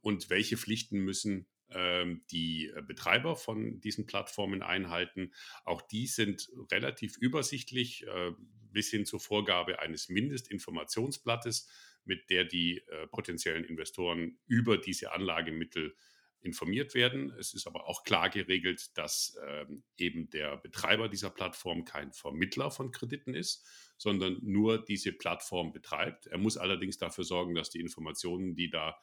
und 0.00 0.30
welche 0.30 0.56
Pflichten 0.56 1.00
müssen 1.00 1.46
ähm, 1.70 2.22
die 2.30 2.72
Betreiber 2.86 3.36
von 3.36 3.80
diesen 3.80 4.06
Plattformen 4.06 4.62
einhalten? 4.62 5.32
Auch 5.64 5.82
die 5.82 6.06
sind 6.06 6.48
relativ 6.70 7.16
übersichtlich 7.18 8.06
äh, 8.06 8.32
bis 8.72 8.90
hin 8.90 9.04
zur 9.04 9.20
Vorgabe 9.20 9.80
eines 9.80 10.08
Mindestinformationsblattes, 10.08 11.68
mit 12.04 12.30
der 12.30 12.44
die 12.44 12.78
äh, 12.88 13.06
potenziellen 13.08 13.64
Investoren 13.64 14.38
über 14.46 14.78
diese 14.78 15.12
Anlagemittel 15.12 15.94
informiert 16.42 16.94
werden. 16.94 17.30
Es 17.38 17.52
ist 17.52 17.66
aber 17.66 17.86
auch 17.86 18.02
klar 18.02 18.30
geregelt, 18.30 18.96
dass 18.96 19.36
ähm, 19.46 19.82
eben 19.98 20.30
der 20.30 20.56
Betreiber 20.56 21.08
dieser 21.08 21.30
Plattform 21.30 21.84
kein 21.84 22.12
Vermittler 22.12 22.70
von 22.70 22.92
Krediten 22.92 23.34
ist, 23.34 23.66
sondern 23.98 24.38
nur 24.40 24.82
diese 24.82 25.12
Plattform 25.12 25.72
betreibt. 25.72 26.26
Er 26.28 26.38
muss 26.38 26.56
allerdings 26.56 26.96
dafür 26.96 27.24
sorgen, 27.24 27.54
dass 27.54 27.70
die 27.70 27.80
Informationen, 27.80 28.54
die 28.54 28.70
da 28.70 28.88
ähm, 28.88 29.00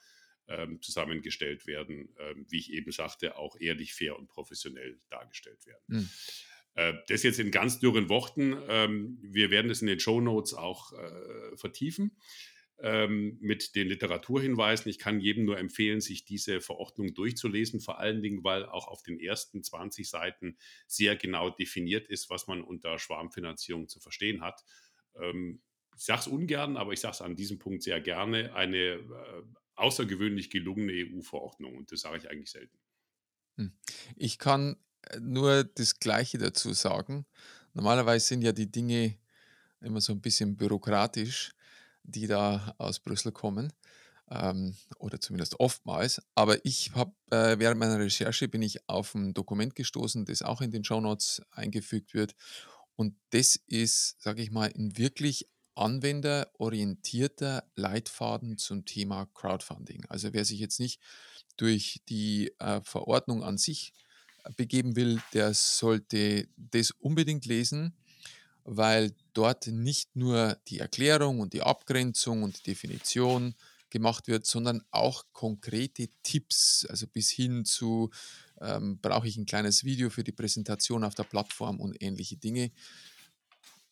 zusammengestellt 0.82 1.68
werden, 1.68 2.10
ähm, 2.20 2.46
wie 2.50 2.60
ich 2.60 2.72
eben 2.72 2.92
sagte, 2.92 3.38
auch 3.38 3.60
ehrlich, 3.60 3.94
fair 3.94 4.18
und 4.18 4.28
professionell 4.28 5.00
dargestellt 5.10 5.66
werden. 5.66 5.84
Mhm. 5.88 6.10
Das 7.08 7.24
jetzt 7.24 7.40
in 7.40 7.50
ganz 7.50 7.80
dürren 7.80 8.08
Worten. 8.08 8.56
Ähm, 8.70 9.18
wir 9.20 9.50
werden 9.50 9.72
es 9.72 9.82
in 9.82 9.88
den 9.88 10.00
Show 10.00 10.22
Notes 10.22 10.54
auch 10.54 10.94
äh, 10.94 11.58
vertiefen 11.58 12.16
ähm, 12.80 13.38
mit 13.42 13.76
den 13.76 13.88
Literaturhinweisen. 13.88 14.90
Ich 14.90 15.00
kann 15.00 15.20
jedem 15.20 15.46
nur 15.46 15.58
empfehlen, 15.58 16.02
sich 16.02 16.26
diese 16.26 16.62
Verordnung 16.62 17.14
durchzulesen, 17.14 17.80
vor 17.80 18.00
allen 18.00 18.22
Dingen, 18.22 18.44
weil 18.44 18.66
auch 18.66 18.88
auf 18.88 19.02
den 19.04 19.20
ersten 19.20 19.64
20 19.64 20.10
Seiten 20.10 20.58
sehr 20.86 21.16
genau 21.16 21.50
definiert 21.50 22.08
ist, 22.08 22.30
was 22.30 22.48
man 22.48 22.62
unter 22.62 23.00
Schwarmfinanzierung 23.00 23.88
zu 23.88 24.00
verstehen 24.00 24.42
hat. 24.42 24.64
Ähm, 25.20 25.62
ich 25.98 26.06
sage 26.06 26.22
es 26.22 26.28
ungern, 26.28 26.78
aber 26.78 26.94
ich 26.94 27.00
sage 27.00 27.14
es 27.14 27.22
an 27.22 27.36
diesem 27.36 27.58
Punkt 27.58 27.82
sehr 27.82 28.00
gerne, 28.00 28.54
eine 28.54 28.78
äh, 28.78 29.44
außergewöhnlich 29.78 30.50
gelungene 30.50 30.94
EU-Verordnung 30.94 31.78
und 31.78 31.92
das 31.92 32.02
sage 32.02 32.18
ich 32.18 32.30
eigentlich 32.30 32.52
selten. 32.52 32.78
Hm. 33.58 33.72
Ich 34.16 34.38
kann 34.38 34.78
äh, 35.10 35.20
nur 35.20 35.64
das 35.64 36.00
Gleiche 36.00 36.38
dazu 36.38 36.74
sagen. 36.74 37.26
Normalerweise 37.74 38.26
sind 38.26 38.42
ja 38.42 38.52
die 38.52 38.72
Dinge 38.72 39.18
immer 39.82 40.02
so 40.02 40.14
ein 40.14 40.22
bisschen 40.22 40.58
bürokratisch 40.58 41.52
die 42.08 42.28
da 42.28 42.74
aus 42.78 43.00
Brüssel 43.00 43.32
kommen 43.32 43.72
ähm, 44.32 44.76
oder 44.98 45.20
zumindest 45.20 45.60
oftmals. 45.60 46.22
Aber 46.36 46.64
ich 46.66 46.92
habe 46.96 47.12
äh, 47.32 47.60
während 47.60 47.80
meiner 47.80 48.00
Recherche 48.00 48.48
bin 48.48 48.62
ich 48.62 48.90
auf 48.90 49.14
ein 49.14 49.34
Dokument 49.34 49.76
gestoßen, 49.76 50.26
das 50.26 50.42
auch 50.42 50.62
in 50.62 50.72
den 50.72 50.84
Show 50.84 51.02
Notes 51.02 51.42
eingefügt 51.52 52.14
wird. 52.14 52.34
Und 52.96 53.16
das 53.30 53.58
ist, 53.68 54.20
sage 54.22 54.42
ich 54.42 54.52
mal, 54.52 54.72
ein 54.76 54.98
wirklich 54.98 55.48
anwenderorientierter 55.78 57.64
Leitfaden 57.76 58.58
zum 58.58 58.86
Thema 58.86 59.28
Crowdfunding. 59.34 60.06
Also 60.10 60.34
wer 60.34 60.46
sich 60.46 60.60
jetzt 60.60 60.80
nicht 60.80 61.02
durch 61.58 62.02
die 62.10 62.54
äh, 62.60 62.82
Verordnung 62.82 63.44
an 63.44 63.58
sich 63.58 63.94
äh, 64.44 64.52
begeben 64.56 64.96
will, 64.96 65.22
der 65.34 65.54
sollte 65.54 66.48
das 66.58 66.92
unbedingt 66.92 67.46
lesen 67.46 67.94
weil 68.68 69.16
dort 69.34 69.68
nicht 69.68 70.14
nur 70.18 70.58
die 70.68 70.80
Erklärung 70.80 71.40
und 71.40 71.54
die 71.54 71.62
Abgrenzung 71.62 72.44
und 72.44 72.60
die 72.60 72.72
Definition 72.72 73.56
gemacht 73.90 74.28
wird, 74.28 74.46
sondern 74.46 74.84
auch 74.92 75.24
konkrete 75.32 76.10
Tipps, 76.22 76.86
also 76.90 77.08
bis 77.08 77.30
hin 77.30 77.64
zu, 77.64 78.12
ähm, 78.60 79.00
brauche 79.02 79.26
ich 79.26 79.38
ein 79.38 79.46
kleines 79.46 79.86
Video 79.86 80.10
für 80.10 80.26
die 80.26 80.34
Präsentation 80.34 81.06
auf 81.06 81.16
der 81.16 81.24
Plattform 81.24 81.80
und 81.80 81.96
ähnliche 82.04 82.36
Dinge. 82.36 82.72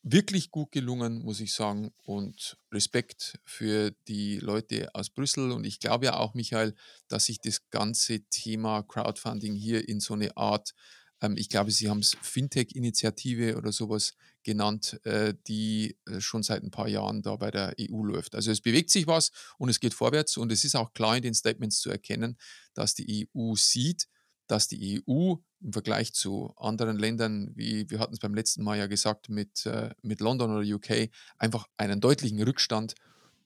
Wirklich 0.08 0.52
gut 0.52 0.72
gelungen, 0.72 1.24
muss 1.24 1.40
ich 1.40 1.52
sagen, 1.52 1.92
und 2.04 2.58
Respekt 2.72 3.40
für 3.44 3.90
die 4.08 4.38
Leute 4.38 4.94
aus 4.94 5.10
Brüssel. 5.10 5.52
Und 5.52 5.66
ich 5.66 5.80
glaube 5.80 6.06
ja 6.06 6.18
auch, 6.18 6.36
Michael, 6.36 6.76
dass 7.08 7.26
sich 7.26 7.42
das 7.42 7.68
ganze 7.72 8.20
Thema 8.30 8.84
Crowdfunding 8.84 9.56
hier 9.56 9.90
in 9.90 10.00
so 10.00 10.14
eine 10.14 10.38
Art 10.38 10.76
ähm, 11.22 11.38
ich 11.38 11.50
glaube, 11.50 11.72
Sie 11.72 11.90
haben 11.90 12.00
es 12.00 12.16
Fintech-Initiative 12.22 13.58
oder 13.58 13.72
sowas 13.72 14.14
genannt, 14.44 15.00
äh, 15.06 15.34
die 15.48 15.98
äh, 16.06 16.20
schon 16.22 16.44
seit 16.44 16.64
ein 16.64 16.72
paar 16.72 16.88
Jahren 16.88 17.22
da 17.22 17.36
bei 17.36 17.52
der 17.52 17.74
EU 17.80 18.04
läuft. 18.04 18.36
Also 18.36 18.52
es 18.52 18.62
bewegt 18.62 18.90
sich 18.90 19.08
was 19.08 19.32
und 19.58 19.70
es 19.70 19.80
geht 19.80 19.94
vorwärts 19.94 20.38
und 20.38 20.52
es 20.52 20.64
ist 20.64 20.76
auch 20.76 20.94
klar 20.94 21.18
in 21.18 21.24
den 21.24 21.34
Statements 21.34 21.80
zu 21.80 21.90
erkennen, 21.90 22.38
dass 22.74 22.94
die 22.94 23.28
EU 23.36 23.56
sieht, 23.56 24.08
dass 24.48 24.68
die 24.68 25.04
EU 25.08 25.36
im 25.66 25.74
Vergleich 25.74 26.14
zu 26.14 26.54
anderen 26.58 26.98
Ländern, 26.98 27.52
wie 27.56 27.90
wir 27.90 28.00
hatten 28.00 28.14
es 28.14 28.20
beim 28.20 28.36
letzten 28.36 28.64
Mal 28.64 28.78
ja 28.78 28.88
gesagt, 28.88 29.30
mit, 29.30 29.66
äh, 29.66 29.90
mit 30.02 30.22
London 30.22 30.52
oder 30.56 30.76
UK, 30.76 31.10
einfach 31.38 31.68
einen 31.78 32.00
deutlichen 32.00 32.42
Rückstand 32.42 32.94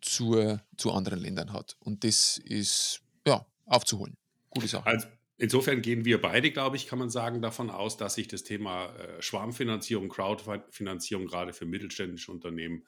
zur, 0.02 0.62
zu 0.78 0.92
anderen 0.92 1.20
Ländern 1.20 1.54
hat. 1.54 1.78
Und 1.80 2.04
das 2.04 2.38
ist 2.38 3.02
ja 3.26 3.46
aufzuholen. 3.66 4.18
Gute 4.50 4.68
Sache. 4.68 4.86
Also, 4.86 5.08
Insofern 5.42 5.82
gehen 5.82 6.04
wir 6.04 6.22
beide, 6.22 6.52
glaube 6.52 6.76
ich, 6.76 6.86
kann 6.86 7.00
man 7.00 7.10
sagen, 7.10 7.42
davon 7.42 7.70
aus, 7.70 7.96
dass 7.96 8.16
sich 8.16 8.28
das 8.28 8.44
Thema 8.44 8.94
äh, 8.98 9.22
Schwarmfinanzierung, 9.22 10.10
Crowdfinanzierung 10.10 11.28
gerade 11.28 11.54
für 11.54 11.66
mittelständische 11.66 12.30
Unternehmen 12.34 12.84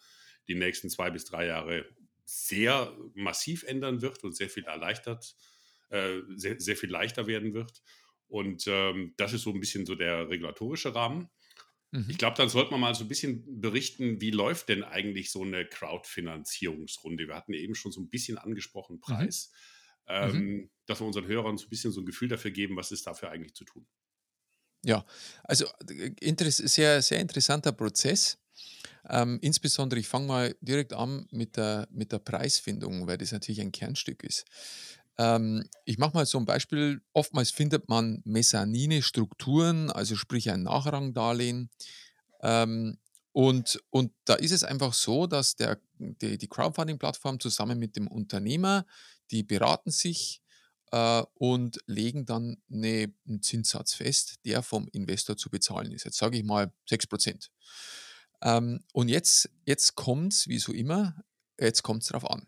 die 0.50 0.56
nächsten 0.56 0.90
zwei 0.90 1.12
bis 1.12 1.24
drei 1.24 1.46
Jahre 1.46 1.86
sehr 2.26 2.94
massiv 3.14 3.64
ändern 3.64 4.02
wird 4.02 4.26
und 4.26 4.36
sehr 4.36 4.50
viel 4.50 4.66
erleichtert, 4.66 5.34
äh, 5.92 6.20
sehr, 6.36 6.60
sehr, 6.60 6.76
viel 6.76 6.90
leichter 6.90 7.26
werden 7.26 7.54
wird. 7.54 7.82
Und 8.32 8.64
ähm, 8.68 9.14
das 9.18 9.34
ist 9.34 9.42
so 9.42 9.52
ein 9.52 9.60
bisschen 9.60 9.86
so 9.86 9.96
der 9.96 10.30
regulatorische 10.30 10.96
Rahmen. 10.96 11.30
Mhm. 11.92 12.08
Ich 12.10 12.18
glaube, 12.18 12.38
dann 12.38 12.48
sollte 12.48 12.72
man 12.72 12.80
mal 12.80 12.96
so 12.96 13.04
ein 13.04 13.10
bisschen 13.10 13.60
berichten, 13.60 14.22
wie 14.22 14.32
läuft 14.32 14.70
denn 14.70 14.84
eigentlich 14.84 15.32
so 15.32 15.44
eine 15.44 15.66
Crowdfinanzierungsrunde? 15.66 17.28
Wir 17.28 17.36
hatten 17.36 17.54
eben 17.54 17.76
schon 17.76 17.92
so 17.92 18.00
ein 18.00 18.10
bisschen 18.10 18.38
angesprochen, 18.38 18.96
mhm. 18.96 19.02
Preis. 19.02 19.52
Mhm. 20.08 20.14
Ähm, 20.14 20.72
dass 20.86 21.02
wir 21.02 21.08
unseren 21.08 21.28
Hörern 21.28 21.58
so 21.58 21.66
ein 21.66 21.70
bisschen 21.70 21.92
so 21.92 22.02
ein 22.02 22.06
Gefühl 22.06 22.30
dafür 22.30 22.52
geben, 22.52 22.78
was 22.78 22.92
ist 22.92 23.06
dafür 23.06 23.30
eigentlich 23.30 23.54
zu 23.54 23.66
tun. 23.66 23.86
Ja, 24.84 25.06
also 25.44 25.66
sehr, 26.48 27.02
sehr 27.02 27.20
interessanter 27.20 27.72
Prozess. 27.72 28.40
Ähm, 29.10 29.40
insbesondere, 29.42 30.00
ich 30.00 30.08
fange 30.08 30.28
mal 30.28 30.56
direkt 30.62 30.94
an 30.94 31.28
mit 31.32 31.58
der, 31.58 31.88
mit 31.92 32.12
der 32.12 32.20
Preisfindung, 32.20 33.08
weil 33.08 33.18
das 33.18 33.32
natürlich 33.32 33.62
ein 33.62 33.72
Kernstück 33.72 34.24
ist. 34.24 34.46
Ähm, 35.22 35.70
ich 35.86 35.98
mache 36.00 36.14
mal 36.14 36.26
so 36.26 36.40
ein 36.40 36.46
Beispiel. 36.46 37.02
Oftmals 37.14 37.52
findet 37.52 37.90
man 37.90 38.22
Mezanine 38.26 39.04
Strukturen, 39.04 39.92
also 39.92 40.16
sprich 40.16 40.50
ein 40.50 40.64
Nachrangdarlehen. 40.64 41.70
Ähm, 42.42 42.98
und, 43.34 43.80
und 43.92 44.12
da 44.26 44.34
ist 44.34 44.52
es 44.52 44.64
einfach 44.64 44.94
so, 44.94 45.28
dass 45.28 45.56
der, 45.56 45.80
die, 46.00 46.38
die 46.38 46.48
Crowdfunding-Plattform 46.48 47.40
zusammen 47.40 47.78
mit 47.78 47.96
dem 47.96 48.08
Unternehmer 48.08 48.86
die 49.32 49.44
beraten 49.44 49.92
sich 49.92 50.42
äh, 50.92 51.24
und 51.36 51.80
legen 51.88 52.26
dann 52.26 52.62
eine, 52.72 53.14
einen 53.28 53.42
Zinssatz 53.42 53.94
fest, 53.94 54.36
der 54.46 54.62
vom 54.62 54.88
Investor 54.92 55.38
zu 55.38 55.50
bezahlen 55.50 55.92
ist. 55.92 56.04
Jetzt 56.04 56.18
sage 56.18 56.38
ich 56.38 56.44
mal 56.44 56.72
6%. 56.90 57.50
Ähm, 58.44 58.84
und 58.94 59.08
jetzt, 59.08 59.50
jetzt 59.66 59.96
kommt 59.96 60.34
es, 60.34 60.48
wie 60.48 60.60
so 60.60 60.74
immer, 60.74 61.16
jetzt 61.60 61.84
kommt 61.84 62.04
es 62.04 62.10
darauf 62.10 62.30
an. 62.30 62.46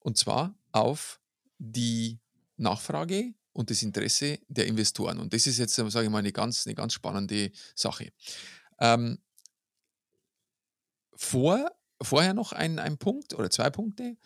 Und 0.00 0.16
zwar 0.16 0.54
auf 0.72 1.20
die 1.58 2.18
Nachfrage 2.56 3.34
und 3.52 3.70
das 3.70 3.82
Interesse 3.82 4.38
der 4.48 4.66
Investoren. 4.66 5.18
Und 5.18 5.32
das 5.32 5.46
ist 5.46 5.58
jetzt, 5.58 5.74
sage 5.74 6.04
ich 6.04 6.10
mal, 6.10 6.18
eine 6.18 6.32
ganz, 6.32 6.66
eine 6.66 6.74
ganz 6.74 6.92
spannende 6.92 7.50
Sache. 7.74 8.12
Ähm, 8.80 9.18
vor, 11.14 11.70
vorher 12.00 12.34
noch 12.34 12.52
ein, 12.52 12.78
ein 12.78 12.98
Punkt 12.98 13.34
oder 13.34 13.50
zwei 13.50 13.70
Punkte. 13.70 14.16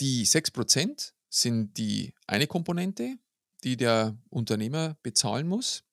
Die 0.00 0.26
6% 0.26 1.12
sind 1.28 1.78
die 1.78 2.14
eine 2.26 2.46
Komponente, 2.46 3.16
die 3.62 3.76
der 3.76 4.18
Unternehmer 4.28 4.96
bezahlen 5.02 5.46
muss. 5.46 5.84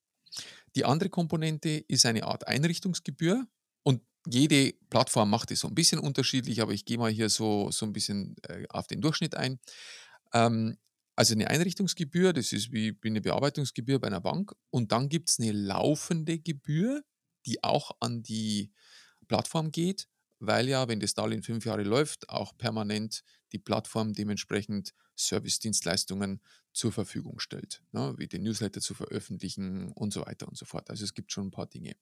Die 0.74 0.84
andere 0.84 1.10
Komponente 1.10 1.84
ist 1.86 2.04
eine 2.06 2.24
Art 2.24 2.48
Einrichtungsgebühr 2.48 3.46
und 3.84 4.02
jede 4.26 4.72
Plattform 4.90 5.30
macht 5.30 5.50
es 5.52 5.60
so 5.60 5.68
ein 5.68 5.74
bisschen 5.74 6.00
unterschiedlich, 6.00 6.60
aber 6.60 6.72
ich 6.72 6.84
gehe 6.84 6.98
mal 6.98 7.10
hier 7.10 7.28
so, 7.28 7.70
so 7.70 7.86
ein 7.86 7.92
bisschen 7.92 8.36
äh, 8.48 8.64
auf 8.70 8.86
den 8.86 9.00
Durchschnitt 9.00 9.36
ein. 9.36 9.60
Ähm, 10.34 10.76
also 11.16 11.34
eine 11.34 11.48
Einrichtungsgebühr, 11.48 12.32
das 12.32 12.52
ist 12.52 12.72
wie, 12.72 12.98
eine 13.04 13.20
Bearbeitungsgebühr 13.20 14.00
bei 14.00 14.08
einer 14.08 14.20
Bank. 14.20 14.52
Und 14.70 14.92
dann 14.92 15.08
gibt 15.08 15.30
es 15.30 15.38
eine 15.38 15.52
laufende 15.52 16.38
Gebühr, 16.38 17.04
die 17.46 17.62
auch 17.62 17.92
an 18.00 18.22
die 18.22 18.72
Plattform 19.28 19.70
geht, 19.70 20.08
weil 20.40 20.68
ja, 20.68 20.88
wenn 20.88 21.00
das 21.00 21.14
Darlehen 21.14 21.42
fünf 21.42 21.64
Jahre 21.64 21.84
läuft, 21.84 22.28
auch 22.28 22.56
permanent 22.58 23.22
die 23.52 23.58
Plattform 23.58 24.12
dementsprechend 24.12 24.92
Service-Dienstleistungen 25.16 26.40
zur 26.72 26.90
Verfügung 26.90 27.38
stellt, 27.38 27.82
ne, 27.92 28.14
wie 28.18 28.26
den 28.26 28.42
Newsletter 28.42 28.80
zu 28.80 28.94
veröffentlichen 28.94 29.92
und 29.92 30.12
so 30.12 30.26
weiter 30.26 30.48
und 30.48 30.58
so 30.58 30.66
fort. 30.66 30.90
Also 30.90 31.04
es 31.04 31.14
gibt 31.14 31.30
schon 31.30 31.46
ein 31.46 31.50
paar 31.52 31.66
Dinge. 31.66 31.94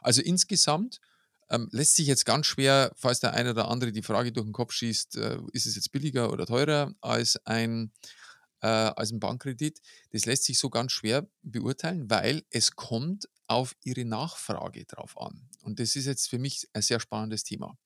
Also 0.00 0.22
insgesamt 0.22 1.00
ähm, 1.50 1.68
lässt 1.72 1.96
sich 1.96 2.06
jetzt 2.06 2.24
ganz 2.24 2.46
schwer, 2.46 2.92
falls 2.96 3.20
der 3.20 3.34
eine 3.34 3.50
oder 3.50 3.68
andere 3.68 3.92
die 3.92 4.02
Frage 4.02 4.32
durch 4.32 4.46
den 4.46 4.52
Kopf 4.52 4.72
schießt, 4.72 5.16
äh, 5.16 5.38
ist 5.52 5.66
es 5.66 5.74
jetzt 5.74 5.90
billiger 5.92 6.32
oder 6.32 6.46
teurer 6.46 6.94
als 7.00 7.36
ein, 7.44 7.92
äh, 8.60 8.68
als 8.68 9.10
ein 9.10 9.20
Bankkredit? 9.20 9.80
Das 10.12 10.26
lässt 10.26 10.44
sich 10.44 10.58
so 10.58 10.70
ganz 10.70 10.92
schwer 10.92 11.28
beurteilen, 11.42 12.08
weil 12.08 12.44
es 12.50 12.76
kommt 12.76 13.28
auf 13.48 13.74
ihre 13.82 14.04
Nachfrage 14.04 14.84
drauf 14.84 15.20
an. 15.20 15.48
Und 15.62 15.80
das 15.80 15.96
ist 15.96 16.06
jetzt 16.06 16.28
für 16.28 16.38
mich 16.38 16.68
ein 16.72 16.82
sehr 16.82 17.00
spannendes 17.00 17.42
Thema. 17.42 17.76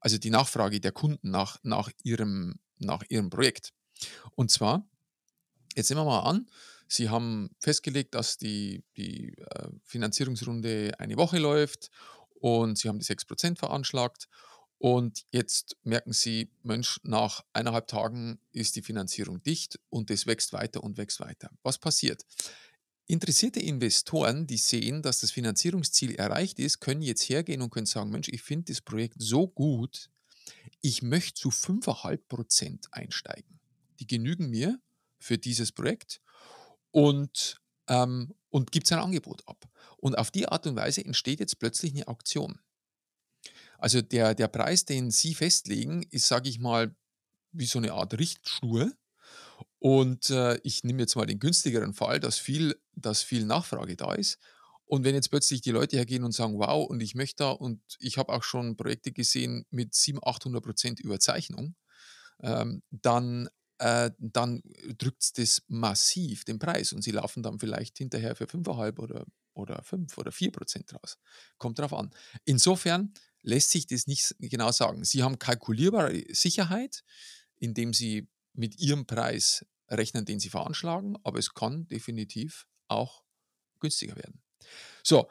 Also 0.00 0.16
die 0.16 0.30
Nachfrage 0.30 0.80
der 0.80 0.92
Kunden 0.92 1.30
nach, 1.30 1.58
nach, 1.62 1.90
ihrem, 2.02 2.58
nach 2.78 3.02
ihrem 3.10 3.28
Projekt. 3.28 3.74
Und 4.34 4.50
zwar, 4.50 4.88
jetzt 5.76 5.90
nehmen 5.90 6.00
wir 6.00 6.06
mal 6.06 6.20
an, 6.20 6.48
Sie 6.86 7.08
haben 7.08 7.50
festgelegt, 7.58 8.14
dass 8.14 8.36
die, 8.36 8.84
die 8.96 9.36
äh, 9.38 9.68
Finanzierungsrunde 9.84 10.92
eine 10.98 11.16
Woche 11.16 11.38
läuft 11.38 11.90
und 12.44 12.76
Sie 12.76 12.88
haben 12.88 12.98
die 12.98 13.06
6% 13.06 13.56
veranschlagt. 13.56 14.28
Und 14.76 15.24
jetzt 15.30 15.78
merken 15.82 16.12
Sie, 16.12 16.50
Mensch, 16.62 17.00
nach 17.02 17.42
eineinhalb 17.54 17.86
Tagen 17.86 18.38
ist 18.52 18.76
die 18.76 18.82
Finanzierung 18.82 19.42
dicht 19.42 19.80
und 19.88 20.10
es 20.10 20.26
wächst 20.26 20.52
weiter 20.52 20.84
und 20.84 20.98
wächst 20.98 21.20
weiter. 21.20 21.50
Was 21.62 21.78
passiert? 21.78 22.26
Interessierte 23.06 23.60
Investoren, 23.60 24.46
die 24.46 24.58
sehen, 24.58 25.00
dass 25.00 25.20
das 25.20 25.30
Finanzierungsziel 25.30 26.16
erreicht 26.16 26.58
ist, 26.58 26.80
können 26.80 27.00
jetzt 27.00 27.22
hergehen 27.30 27.62
und 27.62 27.70
können 27.70 27.86
sagen, 27.86 28.10
Mensch, 28.10 28.28
ich 28.28 28.42
finde 28.42 28.72
das 28.72 28.82
Projekt 28.82 29.16
so 29.16 29.48
gut, 29.48 30.10
ich 30.82 31.00
möchte 31.00 31.40
zu 31.40 31.48
5,5% 31.48 32.88
einsteigen. 32.90 33.58
Die 34.00 34.06
genügen 34.06 34.50
mir 34.50 34.78
für 35.18 35.38
dieses 35.38 35.72
Projekt 35.72 36.20
und, 36.90 37.62
ähm, 37.88 38.34
und 38.54 38.70
gibt 38.70 38.86
sein 38.86 39.00
Angebot 39.00 39.42
ab. 39.48 39.68
Und 39.96 40.16
auf 40.16 40.30
die 40.30 40.46
Art 40.46 40.64
und 40.68 40.76
Weise 40.76 41.04
entsteht 41.04 41.40
jetzt 41.40 41.58
plötzlich 41.58 41.92
eine 41.92 42.06
Auktion. 42.06 42.60
Also 43.78 44.00
der, 44.00 44.36
der 44.36 44.46
Preis, 44.46 44.84
den 44.84 45.10
Sie 45.10 45.34
festlegen, 45.34 46.04
ist, 46.10 46.28
sage 46.28 46.48
ich 46.48 46.60
mal, 46.60 46.94
wie 47.50 47.66
so 47.66 47.80
eine 47.80 47.92
Art 47.94 48.16
Richtschnur. 48.16 48.92
Und 49.80 50.30
äh, 50.30 50.56
ich 50.62 50.84
nehme 50.84 51.00
jetzt 51.00 51.16
mal 51.16 51.26
den 51.26 51.40
günstigeren 51.40 51.94
Fall, 51.94 52.20
dass 52.20 52.38
viel, 52.38 52.80
dass 52.94 53.24
viel 53.24 53.44
Nachfrage 53.44 53.96
da 53.96 54.14
ist. 54.14 54.38
Und 54.84 55.02
wenn 55.02 55.16
jetzt 55.16 55.30
plötzlich 55.30 55.60
die 55.60 55.72
Leute 55.72 55.96
hergehen 55.96 56.22
und 56.22 56.30
sagen, 56.30 56.56
wow, 56.56 56.88
und 56.88 57.02
ich 57.02 57.16
möchte 57.16 57.42
da, 57.42 57.50
und 57.50 57.80
ich 57.98 58.18
habe 58.18 58.32
auch 58.32 58.44
schon 58.44 58.76
Projekte 58.76 59.10
gesehen 59.10 59.66
mit 59.70 59.96
700, 59.96 60.28
800 60.28 60.62
Prozent 60.62 61.00
Überzeichnung, 61.00 61.74
ähm, 62.40 62.84
dann, 62.92 63.48
äh, 63.84 64.10
dann 64.18 64.62
drückt 64.96 65.36
das 65.36 65.62
massiv 65.68 66.46
den 66.46 66.58
Preis 66.58 66.94
und 66.94 67.02
sie 67.02 67.10
laufen 67.10 67.42
dann 67.42 67.58
vielleicht 67.58 67.98
hinterher 67.98 68.34
für 68.34 68.46
5,5 68.46 68.98
oder, 68.98 69.26
oder 69.52 69.82
5 69.82 70.16
oder 70.16 70.32
4 70.32 70.52
Prozent 70.52 70.94
raus. 70.94 71.18
Kommt 71.58 71.78
drauf 71.78 71.92
an. 71.92 72.10
Insofern 72.46 73.12
lässt 73.42 73.70
sich 73.72 73.86
das 73.86 74.06
nicht 74.06 74.34
genau 74.38 74.72
sagen. 74.72 75.04
Sie 75.04 75.22
haben 75.22 75.38
kalkulierbare 75.38 76.24
Sicherheit, 76.30 77.04
indem 77.56 77.92
sie 77.92 78.26
mit 78.54 78.78
ihrem 78.78 79.04
Preis 79.06 79.66
rechnen, 79.90 80.24
den 80.24 80.40
sie 80.40 80.48
veranschlagen, 80.48 81.18
aber 81.22 81.38
es 81.38 81.52
kann 81.52 81.86
definitiv 81.88 82.66
auch 82.88 83.22
günstiger 83.80 84.16
werden. 84.16 84.40
So, 85.02 85.28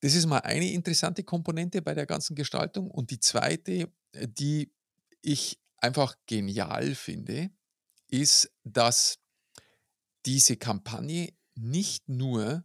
das 0.00 0.14
ist 0.14 0.26
mal 0.26 0.40
eine 0.40 0.70
interessante 0.70 1.24
Komponente 1.24 1.80
bei 1.80 1.94
der 1.94 2.04
ganzen 2.04 2.36
Gestaltung. 2.36 2.90
Und 2.90 3.10
die 3.10 3.20
zweite, 3.20 3.90
äh, 4.12 4.28
die 4.28 4.70
ich 5.22 5.58
einfach 5.78 6.14
genial 6.26 6.94
finde, 6.94 7.50
ist, 8.08 8.50
dass 8.64 9.18
diese 10.24 10.56
Kampagne 10.56 11.32
nicht 11.54 12.08
nur 12.08 12.64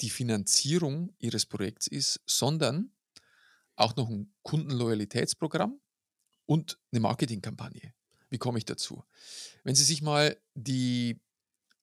die 0.00 0.10
Finanzierung 0.10 1.14
ihres 1.18 1.46
Projekts 1.46 1.86
ist, 1.86 2.20
sondern 2.26 2.92
auch 3.76 3.96
noch 3.96 4.08
ein 4.08 4.32
Kundenloyalitätsprogramm 4.42 5.80
und 6.46 6.78
eine 6.92 7.00
Marketingkampagne. 7.00 7.94
Wie 8.30 8.38
komme 8.38 8.58
ich 8.58 8.64
dazu? 8.64 9.04
Wenn 9.64 9.74
Sie 9.74 9.84
sich 9.84 10.02
mal 10.02 10.40
die 10.54 11.20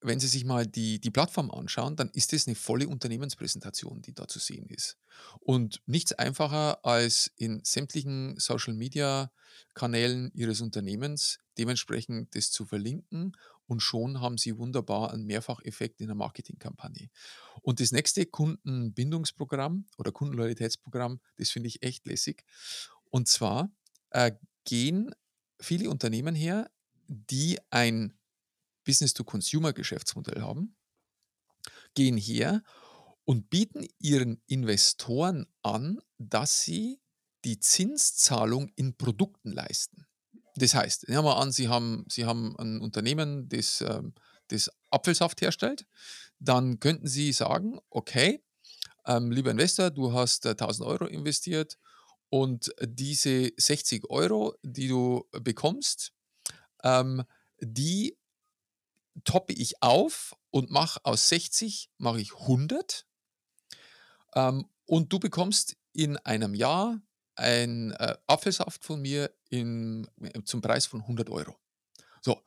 wenn 0.05 0.19
Sie 0.19 0.27
sich 0.27 0.45
mal 0.45 0.65
die, 0.65 0.99
die 0.99 1.11
Plattform 1.11 1.51
anschauen, 1.51 1.95
dann 1.95 2.09
ist 2.09 2.33
es 2.33 2.47
eine 2.47 2.55
volle 2.55 2.87
Unternehmenspräsentation, 2.87 4.01
die 4.01 4.13
da 4.13 4.27
zu 4.27 4.39
sehen 4.39 4.67
ist. 4.69 4.97
Und 5.39 5.81
nichts 5.85 6.13
einfacher 6.13 6.85
als 6.85 7.31
in 7.37 7.61
sämtlichen 7.63 8.37
Social-Media-Kanälen 8.37 10.31
Ihres 10.33 10.61
Unternehmens 10.61 11.39
dementsprechend 11.57 12.35
das 12.35 12.51
zu 12.51 12.65
verlinken 12.65 13.35
und 13.67 13.79
schon 13.79 14.21
haben 14.21 14.37
Sie 14.37 14.57
wunderbar 14.57 15.11
einen 15.11 15.25
Mehrfacheffekt 15.25 16.01
in 16.01 16.07
der 16.07 16.15
Marketingkampagne. 16.15 17.09
Und 17.61 17.79
das 17.79 17.91
nächste 17.91 18.25
Kundenbindungsprogramm 18.25 19.87
oder 19.97 20.11
Kundenloyalitätsprogramm, 20.11 21.19
das 21.37 21.49
finde 21.49 21.67
ich 21.67 21.81
echt 21.81 22.05
lässig. 22.05 22.45
Und 23.09 23.27
zwar 23.27 23.71
äh, 24.11 24.33
gehen 24.65 25.11
viele 25.59 25.89
Unternehmen 25.89 26.35
her, 26.35 26.69
die 27.07 27.59
ein 27.69 28.13
Business-to-Consumer-Geschäftsmodell 28.85 30.41
haben, 30.41 30.75
gehen 31.93 32.17
her 32.17 32.63
und 33.25 33.49
bieten 33.49 33.87
ihren 33.99 34.41
Investoren 34.47 35.47
an, 35.63 35.99
dass 36.17 36.61
sie 36.61 37.01
die 37.43 37.59
Zinszahlung 37.59 38.71
in 38.75 38.97
Produkten 38.97 39.51
leisten. 39.51 40.07
Das 40.55 40.73
heißt, 40.73 41.09
nehmen 41.09 41.25
wir 41.25 41.37
an, 41.37 41.51
Sie 41.51 41.67
haben, 41.67 42.05
sie 42.09 42.25
haben 42.25 42.57
ein 42.57 42.79
Unternehmen, 42.79 43.49
das, 43.49 43.81
ähm, 43.81 44.13
das 44.47 44.71
Apfelsaft 44.89 45.41
herstellt, 45.41 45.85
dann 46.39 46.79
könnten 46.79 47.07
Sie 47.07 47.33
sagen, 47.33 47.79
okay, 47.89 48.41
ähm, 49.05 49.31
lieber 49.31 49.51
Investor, 49.51 49.91
du 49.91 50.13
hast 50.13 50.45
äh, 50.45 50.51
1000 50.51 50.87
Euro 50.87 51.05
investiert 51.05 51.77
und 52.29 52.71
diese 52.81 53.51
60 53.57 54.09
Euro, 54.09 54.55
die 54.63 54.87
du 54.87 55.27
bekommst, 55.31 56.13
ähm, 56.83 57.23
die 57.59 58.17
toppe 59.23 59.53
ich 59.53 59.81
auf 59.81 60.35
und 60.51 60.69
mache 60.69 60.99
aus 61.03 61.29
60 61.29 61.89
mache 61.97 62.21
ich 62.21 62.33
100 62.33 63.05
ähm, 64.35 64.69
und 64.85 65.11
du 65.11 65.19
bekommst 65.19 65.77
in 65.93 66.17
einem 66.17 66.53
Jahr 66.53 67.01
ein 67.35 67.91
äh, 67.91 68.15
Apfelsaft 68.27 68.83
von 68.83 69.01
mir 69.01 69.33
in, 69.49 70.07
äh, 70.21 70.43
zum 70.43 70.61
Preis 70.61 70.85
von 70.85 71.01
100 71.01 71.29
Euro. 71.29 71.55
So, 72.21 72.41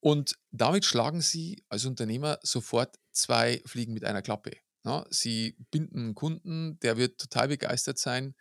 und 0.00 0.38
damit 0.50 0.84
schlagen 0.84 1.20
Sie 1.20 1.64
als 1.68 1.84
Unternehmer 1.84 2.38
sofort 2.42 2.98
zwei 3.12 3.62
Fliegen 3.66 3.92
mit 3.92 4.04
einer 4.04 4.22
Klappe. 4.22 4.52
Ja, 4.84 5.06
Sie 5.10 5.56
binden 5.70 5.98
einen 5.98 6.14
Kunden, 6.14 6.78
der 6.80 6.96
wird 6.96 7.20
total 7.20 7.48
begeistert 7.48 7.98
sein 7.98 8.34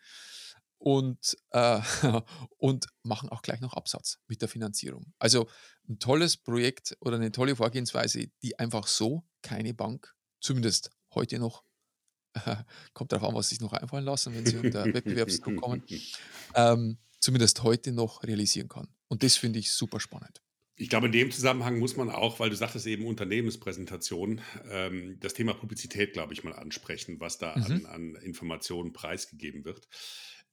und, 0.81 1.37
äh, 1.51 1.79
und 2.57 2.87
machen 3.03 3.29
auch 3.29 3.43
gleich 3.43 3.61
noch 3.61 3.73
Absatz 3.73 4.17
mit 4.27 4.41
der 4.41 4.49
Finanzierung. 4.49 5.13
Also 5.19 5.47
ein 5.87 5.99
tolles 5.99 6.37
Projekt 6.37 6.97
oder 7.01 7.17
eine 7.17 7.31
tolle 7.31 7.55
Vorgehensweise, 7.55 8.27
die 8.41 8.57
einfach 8.57 8.87
so 8.87 9.23
keine 9.43 9.73
Bank, 9.73 10.13
zumindest 10.41 10.91
heute 11.13 11.37
noch, 11.39 11.63
äh, 12.33 12.55
kommt 12.93 13.11
darauf 13.11 13.29
an, 13.29 13.35
was 13.35 13.49
sich 13.49 13.61
noch 13.61 13.73
einfallen 13.73 14.05
lassen, 14.05 14.33
wenn 14.33 14.45
sie 14.45 14.57
unter 14.57 14.85
Wettbewerbsdruck 14.85 15.57
kommen, 15.57 15.83
ähm, 16.55 16.97
zumindest 17.19 17.61
heute 17.61 17.91
noch 17.91 18.23
realisieren 18.23 18.67
kann. 18.67 18.87
Und 19.07 19.21
das 19.23 19.37
finde 19.37 19.59
ich 19.59 19.71
super 19.71 19.99
spannend. 19.99 20.41
Ich 20.77 20.89
glaube, 20.89 21.05
in 21.07 21.11
dem 21.11 21.31
Zusammenhang 21.31 21.77
muss 21.77 21.95
man 21.95 22.09
auch, 22.09 22.39
weil 22.39 22.49
du 22.49 22.55
sagtest 22.55 22.87
eben 22.87 23.05
Unternehmenspräsentation, 23.05 24.41
ähm, 24.67 25.19
das 25.19 25.35
Thema 25.35 25.53
Publizität, 25.53 26.13
glaube 26.13 26.33
ich, 26.33 26.43
mal 26.43 26.53
ansprechen, 26.53 27.19
was 27.19 27.37
da 27.37 27.55
Mhm. 27.55 27.63
an, 27.65 27.85
an 27.85 28.15
Informationen 28.15 28.93
preisgegeben 28.93 29.63
wird. 29.63 29.87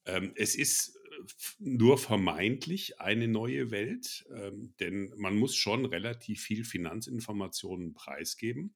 Ähm, 0.09 0.33
es 0.35 0.55
ist 0.55 0.97
äh, 0.97 1.23
nur 1.59 1.99
vermeintlich 1.99 3.01
eine 3.01 3.29
neue 3.29 3.71
Welt, 3.71 4.27
ähm, 4.35 4.75
denn 4.81 5.13
man 5.17 5.37
muss 5.37 5.55
schon 5.55 5.85
relativ 5.85 6.43
viel 6.43 6.65
Finanzinformationen 6.65 7.93
preisgeben. 7.93 8.75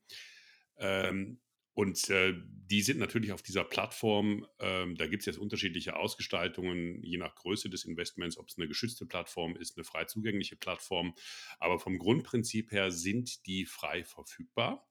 Ähm, 0.76 1.40
und 1.74 2.10
äh, 2.10 2.34
die 2.36 2.82
sind 2.82 2.98
natürlich 2.98 3.32
auf 3.32 3.40
dieser 3.40 3.64
Plattform, 3.64 4.46
ähm, 4.58 4.94
da 4.96 5.06
gibt 5.06 5.22
es 5.22 5.26
jetzt 5.26 5.38
unterschiedliche 5.38 5.96
Ausgestaltungen, 5.96 7.02
je 7.02 7.16
nach 7.16 7.34
Größe 7.34 7.70
des 7.70 7.84
Investments, 7.86 8.36
ob 8.36 8.48
es 8.48 8.58
eine 8.58 8.68
geschützte 8.68 9.06
Plattform 9.06 9.56
ist, 9.56 9.78
eine 9.78 9.84
frei 9.84 10.04
zugängliche 10.04 10.56
Plattform. 10.56 11.14
Aber 11.58 11.78
vom 11.78 11.98
Grundprinzip 11.98 12.72
her 12.72 12.90
sind 12.90 13.46
die 13.46 13.64
frei 13.64 14.04
verfügbar. 14.04 14.86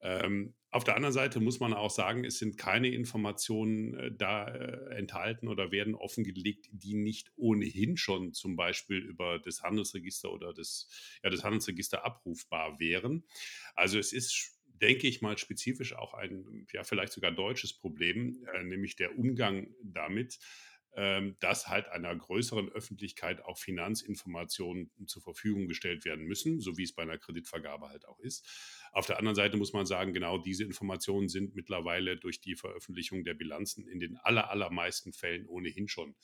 Ähm, 0.00 0.54
auf 0.70 0.84
der 0.84 0.94
anderen 0.96 1.14
Seite 1.14 1.40
muss 1.40 1.58
man 1.58 1.72
auch 1.72 1.90
sagen, 1.90 2.24
es 2.24 2.38
sind 2.38 2.58
keine 2.58 2.88
Informationen 2.88 3.94
äh, 3.94 4.12
da 4.12 4.46
äh, 4.48 4.94
enthalten 4.96 5.48
oder 5.48 5.72
werden 5.72 5.94
offengelegt, 5.94 6.68
die 6.70 6.94
nicht 6.94 7.32
ohnehin 7.36 7.96
schon 7.96 8.34
zum 8.34 8.56
Beispiel 8.56 8.98
über 8.98 9.38
das 9.38 9.62
Handelsregister 9.62 10.30
oder 10.30 10.52
das, 10.52 10.90
ja, 11.22 11.30
das 11.30 11.44
Handelsregister 11.44 12.04
abrufbar 12.04 12.78
wären. 12.78 13.24
Also 13.74 13.98
es 13.98 14.12
ist 14.12 14.52
denke 14.82 15.06
ich 15.06 15.22
mal, 15.22 15.38
spezifisch 15.38 15.94
auch 15.94 16.12
ein, 16.12 16.66
ja, 16.72 16.84
vielleicht 16.84 17.12
sogar 17.12 17.32
deutsches 17.32 17.72
Problem, 17.72 18.46
äh, 18.54 18.62
nämlich 18.62 18.96
der 18.96 19.18
Umgang 19.18 19.74
damit, 19.82 20.38
dass 21.40 21.68
halt 21.68 21.88
einer 21.88 22.16
größeren 22.16 22.70
Öffentlichkeit 22.70 23.44
auch 23.44 23.58
Finanzinformationen 23.58 24.90
zur 25.06 25.20
Verfügung 25.20 25.68
gestellt 25.68 26.06
werden 26.06 26.24
müssen, 26.24 26.58
so 26.58 26.78
wie 26.78 26.84
es 26.84 26.94
bei 26.94 27.02
einer 27.02 27.18
Kreditvergabe 27.18 27.90
halt 27.90 28.06
auch 28.06 28.18
ist. 28.20 28.48
Auf 28.92 29.04
der 29.04 29.18
anderen 29.18 29.34
Seite 29.34 29.58
muss 29.58 29.74
man 29.74 29.84
sagen, 29.84 30.14
genau 30.14 30.38
diese 30.38 30.64
Informationen 30.64 31.28
sind 31.28 31.54
mittlerweile 31.54 32.16
durch 32.16 32.40
die 32.40 32.54
Veröffentlichung 32.54 33.24
der 33.24 33.34
Bilanzen 33.34 33.86
in 33.86 34.00
den 34.00 34.16
aller, 34.16 34.48
allermeisten 34.48 35.12
Fällen 35.12 35.46
ohnehin 35.46 35.86
schon 35.86 36.16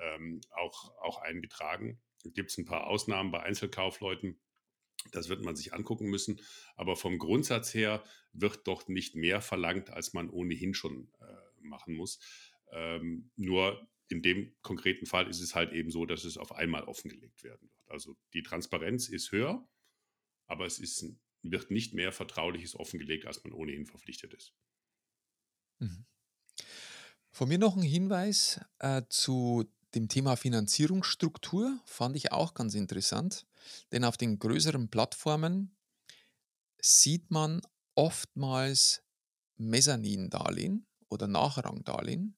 ähm, 0.00 0.40
auch, 0.50 0.96
auch 0.98 1.18
eingetragen. 1.18 2.00
Gibt 2.34 2.50
es 2.50 2.58
ein 2.58 2.64
paar 2.64 2.88
Ausnahmen 2.88 3.30
bei 3.30 3.44
Einzelkaufleuten, 3.44 4.40
das 5.12 5.28
wird 5.28 5.44
man 5.44 5.54
sich 5.54 5.72
angucken 5.72 6.08
müssen. 6.08 6.40
Aber 6.74 6.96
vom 6.96 7.18
Grundsatz 7.18 7.74
her 7.74 8.02
wird 8.32 8.66
doch 8.66 8.88
nicht 8.88 9.14
mehr 9.14 9.40
verlangt, 9.40 9.90
als 9.90 10.14
man 10.14 10.30
ohnehin 10.30 10.74
schon 10.74 11.08
äh, 11.20 11.24
machen 11.60 11.94
muss. 11.94 12.18
Ähm, 12.72 13.30
nur 13.36 13.88
in 14.08 14.22
dem 14.22 14.54
konkreten 14.62 15.06
Fall 15.06 15.28
ist 15.28 15.40
es 15.40 15.54
halt 15.54 15.72
eben 15.72 15.90
so, 15.90 16.06
dass 16.06 16.24
es 16.24 16.36
auf 16.36 16.52
einmal 16.52 16.84
offengelegt 16.84 17.42
werden 17.42 17.68
wird. 17.74 17.90
Also 17.90 18.16
die 18.34 18.42
Transparenz 18.42 19.08
ist 19.08 19.32
höher, 19.32 19.68
aber 20.46 20.66
es 20.66 20.78
ist, 20.78 21.04
wird 21.42 21.70
nicht 21.70 21.94
mehr 21.94 22.12
Vertrauliches 22.12 22.76
offengelegt, 22.76 23.26
als 23.26 23.42
man 23.42 23.52
ohnehin 23.52 23.86
verpflichtet 23.86 24.34
ist. 24.34 24.54
Mhm. 25.78 26.06
Von 27.30 27.48
mir 27.48 27.58
noch 27.58 27.76
ein 27.76 27.82
Hinweis 27.82 28.60
äh, 28.78 29.02
zu 29.08 29.70
dem 29.94 30.08
Thema 30.08 30.36
Finanzierungsstruktur, 30.36 31.80
fand 31.84 32.16
ich 32.16 32.32
auch 32.32 32.54
ganz 32.54 32.74
interessant, 32.74 33.46
denn 33.92 34.04
auf 34.04 34.16
den 34.16 34.38
größeren 34.38 34.88
Plattformen 34.88 35.76
sieht 36.78 37.30
man 37.30 37.60
oftmals 37.94 39.02
Mezzanindarlehen 39.56 40.86
oder 41.08 41.26
Nachrangdarlehen 41.26 42.36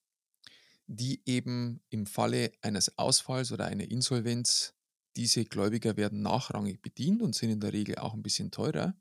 die 0.88 1.22
eben 1.26 1.80
im 1.90 2.06
Falle 2.06 2.50
eines 2.62 2.98
Ausfalls 2.98 3.52
oder 3.52 3.66
einer 3.66 3.88
Insolvenz 3.90 4.74
diese 5.16 5.44
Gläubiger 5.44 5.96
werden 5.96 6.22
nachrangig 6.22 6.80
bedient 6.80 7.22
und 7.22 7.34
sind 7.34 7.50
in 7.50 7.60
der 7.60 7.72
Regel 7.72 7.96
auch 7.96 8.14
ein 8.14 8.22
bisschen 8.22 8.50
teurer. 8.50 8.94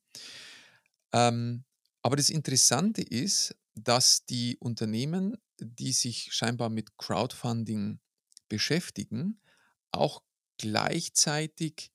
Ähm, 1.13 1.63
aber 2.01 2.17
das 2.17 2.29
Interessante 2.29 3.01
ist, 3.01 3.55
dass 3.73 4.25
die 4.25 4.57
Unternehmen, 4.57 5.37
die 5.59 5.93
sich 5.93 6.33
scheinbar 6.33 6.69
mit 6.69 6.97
Crowdfunding 6.97 7.99
beschäftigen, 8.49 9.39
auch 9.91 10.23
gleichzeitig 10.57 11.91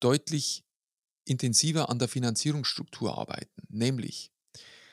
deutlich 0.00 0.64
intensiver 1.24 1.90
an 1.90 1.98
der 1.98 2.08
Finanzierungsstruktur 2.08 3.16
arbeiten. 3.16 3.62
Nämlich, 3.68 4.32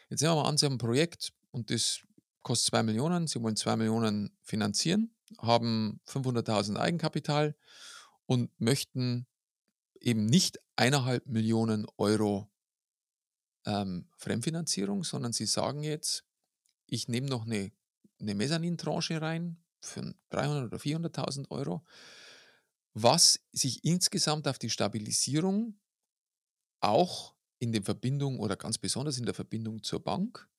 jetzt 0.10 0.22
nehmen 0.22 0.36
wir 0.36 0.44
mal 0.44 0.50
an, 0.50 0.58
Sie 0.58 0.66
haben 0.66 0.74
ein 0.74 0.80
Projekt 0.80 1.34
und 1.52 1.70
das 1.70 2.02
kostet 2.44 2.72
2 2.72 2.84
Millionen, 2.84 3.28
sie 3.28 3.42
wollen 3.42 3.56
2 3.56 3.78
Millionen 3.78 4.38
finanzieren, 4.42 5.16
haben 5.40 6.02
500.000 6.08 6.78
Eigenkapital 6.78 7.56
und 8.26 8.52
möchten 8.60 9.28
eben 10.00 10.26
nicht 10.26 10.60
eineinhalb 10.76 11.26
Millionen 11.26 11.88
Euro 11.98 12.52
ähm, 13.66 14.10
Fremdfinanzierung, 14.18 15.04
sondern 15.04 15.34
sie 15.34 15.46
sagen 15.46 15.84
jetzt, 15.84 16.26
ich 16.86 17.08
nehme 17.08 17.28
noch 17.28 17.46
eine, 17.46 17.72
eine 18.20 18.36
Mezzanin-Tranche 18.36 19.22
rein 19.22 19.64
für 19.82 20.02
300.000 20.32 20.66
oder 20.66 20.78
400.000 20.78 21.52
Euro, 21.52 21.86
was 22.94 23.40
sich 23.52 23.84
insgesamt 23.84 24.48
auf 24.48 24.60
die 24.60 24.70
Stabilisierung 24.70 25.80
auch 26.80 27.34
in 27.60 27.72
der 27.72 27.84
Verbindung 27.84 28.40
oder 28.40 28.58
ganz 28.58 28.78
besonders 28.78 29.18
in 29.18 29.26
der 29.26 29.34
Verbindung 29.34 29.82
zur 29.84 30.04
Bank 30.04 30.50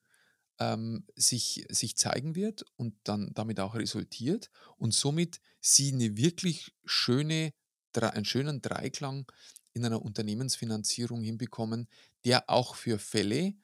ähm, 0.58 1.06
sich, 1.16 1.66
sich 1.70 1.96
zeigen 1.96 2.34
wird 2.34 2.64
und 2.76 2.94
dann 3.04 3.30
damit 3.34 3.60
auch 3.60 3.74
resultiert 3.74 4.50
und 4.76 4.94
somit 4.94 5.40
sie 5.60 5.92
eine 5.92 6.16
wirklich 6.16 6.74
schöne, 6.84 7.52
einen 7.94 8.24
schönen 8.24 8.60
Dreiklang 8.60 9.30
in 9.72 9.84
einer 9.84 10.02
Unternehmensfinanzierung 10.02 11.22
hinbekommen, 11.22 11.88
der 12.24 12.48
auch 12.48 12.74
für 12.74 12.98
Fälle, 12.98 13.54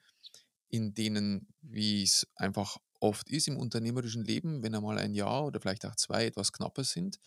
in 0.69 0.93
denen, 0.93 1.47
wie 1.61 2.03
es 2.03 2.27
einfach 2.35 2.77
oft 2.99 3.29
ist 3.29 3.47
im 3.47 3.57
unternehmerischen 3.57 4.23
Leben, 4.23 4.63
wenn 4.63 4.75
einmal 4.75 4.97
ein 4.97 5.13
Jahr 5.13 5.45
oder 5.45 5.59
vielleicht 5.59 5.85
auch 5.85 5.95
zwei 5.95 6.25
etwas 6.25 6.53
knapper 6.53 6.83
sind, 6.83 7.19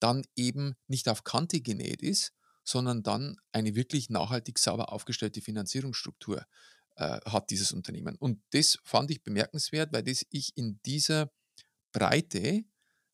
dann 0.00 0.24
eben 0.36 0.74
nicht 0.86 1.08
auf 1.08 1.22
Kante 1.24 1.60
genäht 1.60 2.02
ist, 2.02 2.32
sondern 2.64 3.02
dann 3.02 3.36
eine 3.52 3.74
wirklich 3.74 4.10
nachhaltig 4.10 4.58
sauber 4.58 4.92
aufgestellte 4.92 5.40
Finanzierungsstruktur 5.40 6.44
äh, 6.98 7.20
hat 7.24 7.50
dieses 7.50 7.72
Unternehmen. 7.72 8.16
Und 8.16 8.42
das 8.50 8.78
fand 8.82 9.10
ich 9.10 9.22
bemerkenswert, 9.22 9.92
weil 9.92 10.02
das 10.02 10.26
ich 10.30 10.56
in 10.56 10.80
dieser 10.84 11.30
Breite 11.92 12.64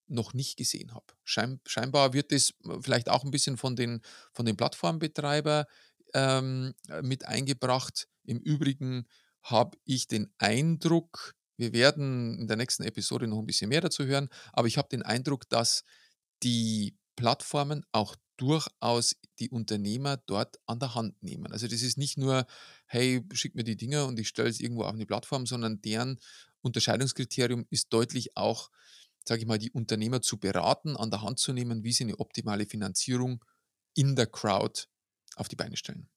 noch 0.06 0.34
nicht 0.34 0.56
gesehen 0.56 0.94
habe. 0.94 1.06
Schein, 1.22 1.60
scheinbar 1.66 2.12
wird 2.12 2.32
das 2.32 2.50
äh, 2.64 2.80
vielleicht 2.80 3.08
auch 3.08 3.24
ein 3.24 3.30
bisschen 3.30 3.56
von 3.56 3.76
den, 3.76 4.00
von 4.32 4.46
den 4.46 4.56
Plattformbetreiber 4.56 5.66
ähm, 6.14 6.74
äh, 6.88 7.02
mit 7.02 7.26
eingebracht. 7.26 8.08
Im 8.24 8.38
Übrigen 8.38 9.06
habe 9.42 9.76
ich 9.84 10.08
den 10.08 10.32
Eindruck, 10.38 11.34
wir 11.56 11.72
werden 11.72 12.38
in 12.38 12.48
der 12.48 12.56
nächsten 12.56 12.84
Episode 12.84 13.26
noch 13.26 13.38
ein 13.38 13.46
bisschen 13.46 13.68
mehr 13.68 13.82
dazu 13.82 14.04
hören, 14.04 14.28
aber 14.52 14.66
ich 14.66 14.78
habe 14.78 14.88
den 14.88 15.02
Eindruck, 15.02 15.48
dass 15.50 15.84
die 16.42 16.96
Plattformen 17.16 17.84
auch 17.92 18.16
durchaus 18.36 19.16
die 19.38 19.50
Unternehmer 19.50 20.16
dort 20.16 20.58
an 20.66 20.80
der 20.80 20.94
Hand 20.94 21.22
nehmen. 21.22 21.52
Also 21.52 21.68
das 21.68 21.82
ist 21.82 21.98
nicht 21.98 22.18
nur, 22.18 22.46
hey, 22.94 23.22
schick 23.32 23.54
mir 23.54 23.64
die 23.64 23.76
Dinger 23.76 24.06
und 24.06 24.18
ich 24.18 24.28
stelle 24.28 24.48
es 24.48 24.60
irgendwo 24.60 24.84
auf 24.84 24.94
eine 24.94 25.04
Plattform, 25.04 25.46
sondern 25.46 25.82
deren 25.82 26.20
Unterscheidungskriterium 26.62 27.66
ist 27.70 27.92
deutlich 27.92 28.36
auch, 28.36 28.70
sage 29.24 29.40
ich 29.42 29.46
mal, 29.46 29.58
die 29.58 29.72
Unternehmer 29.72 30.22
zu 30.22 30.38
beraten, 30.38 30.96
an 30.96 31.10
der 31.10 31.22
Hand 31.22 31.40
zu 31.40 31.52
nehmen, 31.52 31.82
wie 31.82 31.92
sie 31.92 32.04
eine 32.04 32.20
optimale 32.20 32.66
Finanzierung 32.66 33.44
in 33.94 34.16
der 34.16 34.26
Crowd 34.26 34.84
auf 35.36 35.48
die 35.48 35.56
Beine 35.56 35.76
stellen. 35.76 36.08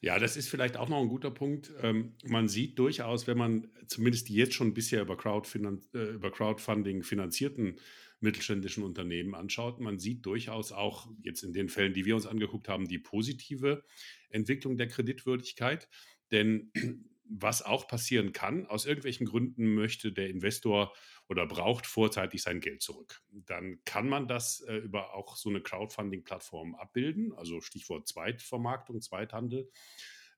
Ja, 0.00 0.18
das 0.18 0.36
ist 0.36 0.48
vielleicht 0.48 0.76
auch 0.76 0.88
noch 0.88 1.00
ein 1.00 1.08
guter 1.08 1.30
Punkt. 1.30 1.70
Ähm, 1.80 2.16
man 2.24 2.48
sieht 2.48 2.76
durchaus, 2.76 3.28
wenn 3.28 3.38
man 3.38 3.68
zumindest 3.86 4.28
die 4.28 4.34
jetzt 4.34 4.54
schon 4.54 4.74
bisher 4.74 5.02
über, 5.02 5.16
Crowdfinan 5.16 5.80
äh, 5.94 6.14
über 6.14 6.32
Crowdfunding 6.32 7.04
finanzierten 7.04 7.76
mittelständischen 8.22 8.84
Unternehmen 8.84 9.34
anschaut, 9.34 9.80
man 9.80 9.98
sieht 9.98 10.24
durchaus 10.26 10.72
auch 10.72 11.08
jetzt 11.22 11.42
in 11.42 11.52
den 11.52 11.68
Fällen, 11.68 11.92
die 11.92 12.04
wir 12.04 12.14
uns 12.14 12.26
angeguckt 12.26 12.68
haben, 12.68 12.88
die 12.88 12.98
positive 12.98 13.84
Entwicklung 14.30 14.76
der 14.76 14.88
Kreditwürdigkeit. 14.88 15.88
Denn 16.30 16.72
was 17.24 17.62
auch 17.62 17.86
passieren 17.88 18.32
kann, 18.32 18.66
aus 18.66 18.84
irgendwelchen 18.84 19.26
Gründen 19.26 19.74
möchte 19.74 20.12
der 20.12 20.28
Investor 20.28 20.92
oder 21.28 21.46
braucht 21.46 21.86
vorzeitig 21.86 22.42
sein 22.42 22.60
Geld 22.60 22.82
zurück. 22.82 23.22
Dann 23.30 23.80
kann 23.84 24.08
man 24.08 24.28
das 24.28 24.60
äh, 24.60 24.76
über 24.76 25.14
auch 25.14 25.36
so 25.36 25.48
eine 25.48 25.62
Crowdfunding-Plattform 25.62 26.74
abbilden, 26.74 27.32
also 27.32 27.60
Stichwort 27.60 28.06
Zweitvermarktung, 28.06 29.00
Zweithandel. 29.00 29.70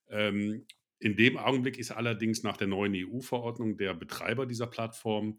Ähm, 0.08 0.66
in 1.00 1.16
dem 1.16 1.36
Augenblick 1.36 1.78
ist 1.78 1.90
allerdings 1.90 2.42
nach 2.44 2.56
der 2.56 2.68
neuen 2.68 2.94
EU-Verordnung 2.94 3.76
der 3.76 3.94
Betreiber 3.94 4.46
dieser 4.46 4.66
Plattform 4.66 5.38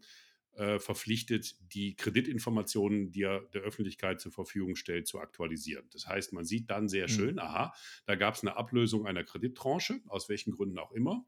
äh, 0.56 0.78
verpflichtet, 0.78 1.56
die 1.74 1.94
Kreditinformationen, 1.96 3.12
die 3.12 3.22
er 3.22 3.42
der 3.52 3.62
Öffentlichkeit 3.62 4.20
zur 4.20 4.32
Verfügung 4.32 4.76
stellt, 4.76 5.06
zu 5.06 5.20
aktualisieren. 5.20 5.86
Das 5.92 6.06
heißt, 6.06 6.32
man 6.32 6.44
sieht 6.44 6.70
dann 6.70 6.88
sehr 6.88 7.08
mhm. 7.08 7.12
schön, 7.12 7.38
aha, 7.38 7.74
da 8.06 8.14
gab 8.14 8.34
es 8.34 8.42
eine 8.42 8.56
Ablösung 8.56 9.06
einer 9.06 9.24
Kredittranche, 9.24 10.00
aus 10.06 10.28
welchen 10.28 10.52
Gründen 10.52 10.78
auch 10.78 10.92
immer. 10.92 11.26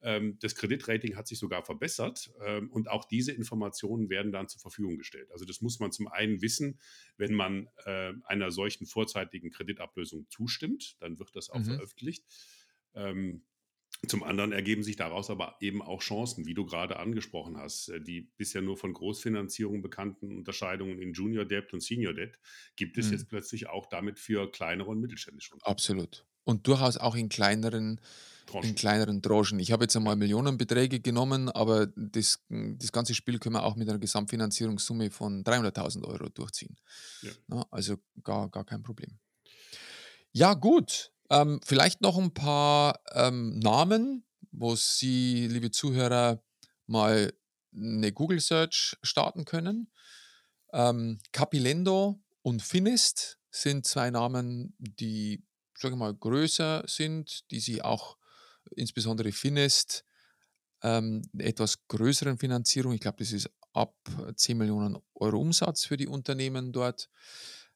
Ähm, 0.00 0.38
das 0.40 0.54
Kreditrating 0.54 1.16
hat 1.16 1.26
sich 1.26 1.38
sogar 1.38 1.64
verbessert 1.64 2.30
ähm, 2.44 2.70
und 2.70 2.88
auch 2.88 3.04
diese 3.04 3.32
Informationen 3.32 4.10
werden 4.10 4.32
dann 4.32 4.48
zur 4.48 4.60
Verfügung 4.60 4.96
gestellt. 4.96 5.30
Also 5.32 5.44
das 5.44 5.60
muss 5.60 5.80
man 5.80 5.90
zum 5.90 6.06
einen 6.08 6.40
wissen, 6.40 6.78
wenn 7.16 7.34
man 7.34 7.68
äh, 7.84 8.12
einer 8.24 8.50
solchen 8.50 8.86
vorzeitigen 8.86 9.50
Kreditablösung 9.50 10.26
zustimmt, 10.28 10.96
dann 11.00 11.18
wird 11.18 11.34
das 11.34 11.50
auch 11.50 11.58
mhm. 11.58 11.64
veröffentlicht. 11.64 12.24
Ähm, 12.94 13.42
zum 14.06 14.22
anderen 14.22 14.52
ergeben 14.52 14.84
sich 14.84 14.96
daraus 14.96 15.28
aber 15.28 15.56
eben 15.60 15.82
auch 15.82 16.00
Chancen, 16.00 16.46
wie 16.46 16.54
du 16.54 16.64
gerade 16.64 16.98
angesprochen 16.98 17.56
hast. 17.56 17.88
Äh, 17.88 18.00
die 18.00 18.20
bisher 18.36 18.62
nur 18.62 18.76
von 18.76 18.92
Großfinanzierung 18.92 19.82
bekannten 19.82 20.36
Unterscheidungen 20.36 21.00
in 21.00 21.12
Junior 21.12 21.44
Debt 21.44 21.72
und 21.72 21.82
Senior 21.82 22.14
Debt 22.14 22.38
gibt 22.76 22.96
es 22.96 23.06
mhm. 23.06 23.12
jetzt 23.12 23.28
plötzlich 23.28 23.68
auch 23.68 23.86
damit 23.86 24.18
für 24.18 24.50
kleinere 24.50 24.90
und 24.90 25.00
mittelständische 25.00 25.54
Unternehmen. 25.54 25.72
Absolut. 25.72 26.24
Und 26.44 26.66
durchaus 26.66 26.96
auch 26.96 27.16
in 27.16 27.28
kleineren 27.28 28.00
Tranchen. 28.46 28.70
In 28.70 28.74
kleineren 28.76 29.20
Tranchen. 29.20 29.58
Ich 29.60 29.72
habe 29.72 29.84
jetzt 29.84 29.96
einmal 29.96 30.16
Millionenbeträge 30.16 31.00
genommen, 31.00 31.50
aber 31.50 31.88
das, 31.96 32.42
das 32.48 32.92
ganze 32.92 33.14
Spiel 33.14 33.38
können 33.38 33.56
wir 33.56 33.64
auch 33.64 33.76
mit 33.76 33.88
einer 33.88 33.98
Gesamtfinanzierungssumme 33.98 35.10
von 35.10 35.44
300.000 35.44 36.04
Euro 36.04 36.30
durchziehen. 36.30 36.76
Ja. 37.20 37.30
Na, 37.48 37.66
also 37.70 37.96
gar, 38.24 38.48
gar 38.48 38.64
kein 38.64 38.82
Problem. 38.82 39.18
Ja, 40.32 40.54
gut. 40.54 41.12
Ähm, 41.30 41.60
vielleicht 41.64 42.00
noch 42.00 42.16
ein 42.18 42.32
paar 42.32 43.00
ähm, 43.12 43.58
Namen, 43.58 44.24
wo 44.50 44.74
Sie, 44.76 45.46
liebe 45.48 45.70
Zuhörer, 45.70 46.42
mal 46.86 47.32
eine 47.74 48.12
Google 48.12 48.40
Search 48.40 48.96
starten 49.02 49.44
können. 49.44 49.90
Ähm, 50.72 51.18
Capilendo 51.32 52.20
und 52.42 52.62
Finist 52.62 53.38
sind 53.50 53.86
zwei 53.86 54.10
Namen, 54.10 54.74
die, 54.78 55.44
sage 55.76 55.94
ich 55.94 55.98
mal, 55.98 56.14
größer 56.14 56.84
sind, 56.86 57.50
die 57.50 57.60
Sie 57.60 57.82
auch 57.82 58.16
insbesondere 58.76 59.32
Finest 59.32 60.04
ähm, 60.82 61.22
etwas 61.36 61.86
größeren 61.88 62.38
Finanzierung, 62.38 62.92
ich 62.92 63.00
glaube, 63.00 63.18
das 63.18 63.32
ist 63.32 63.50
ab 63.72 63.94
10 64.34 64.56
Millionen 64.58 64.98
Euro 65.14 65.40
Umsatz 65.40 65.84
für 65.84 65.96
die 65.96 66.06
Unternehmen 66.08 66.72
dort. 66.72 67.10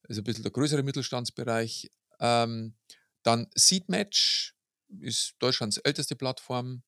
Also 0.09 0.21
ein 0.21 0.25
bisschen 0.25 0.43
der 0.43 0.53
größere 0.53 0.83
Mittelstandsbereich. 0.83 1.91
Ähm, 2.19 2.75
dann 3.23 3.49
Seedmatch 3.55 4.55
ist 5.01 5.35
Deutschlands 5.39 5.79
älteste 5.79 6.17
Plattform. 6.17 6.83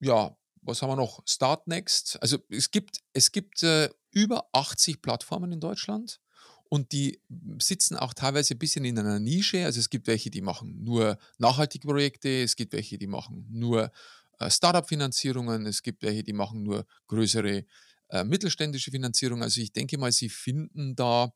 Ja, 0.00 0.36
was 0.62 0.82
haben 0.82 0.90
wir 0.90 0.96
noch? 0.96 1.22
Startnext. 1.26 2.18
Also 2.22 2.38
es 2.48 2.70
gibt, 2.70 2.98
es 3.12 3.32
gibt 3.32 3.62
äh, 3.62 3.90
über 4.10 4.48
80 4.52 5.02
Plattformen 5.02 5.52
in 5.52 5.60
Deutschland 5.60 6.20
und 6.68 6.92
die 6.92 7.20
sitzen 7.58 7.96
auch 7.96 8.14
teilweise 8.14 8.54
ein 8.54 8.58
bisschen 8.58 8.84
in 8.84 8.98
einer 8.98 9.18
Nische. 9.18 9.64
Also 9.64 9.80
es 9.80 9.90
gibt 9.90 10.06
welche, 10.06 10.30
die 10.30 10.40
machen 10.40 10.82
nur 10.82 11.18
nachhaltige 11.38 11.86
Projekte, 11.86 12.42
es 12.42 12.56
gibt 12.56 12.72
welche, 12.72 12.98
die 12.98 13.06
machen 13.06 13.46
nur 13.50 13.90
äh, 14.38 14.50
Startup-Finanzierungen, 14.50 15.66
es 15.66 15.82
gibt 15.82 16.02
welche, 16.02 16.22
die 16.22 16.32
machen 16.32 16.62
nur 16.62 16.86
größere 17.08 17.64
äh, 18.08 18.24
mittelständische 18.24 18.90
Finanzierungen. 18.90 19.42
Also 19.42 19.60
ich 19.60 19.72
denke 19.72 19.98
mal, 19.98 20.12
sie 20.12 20.28
finden 20.28 20.94
da 20.94 21.32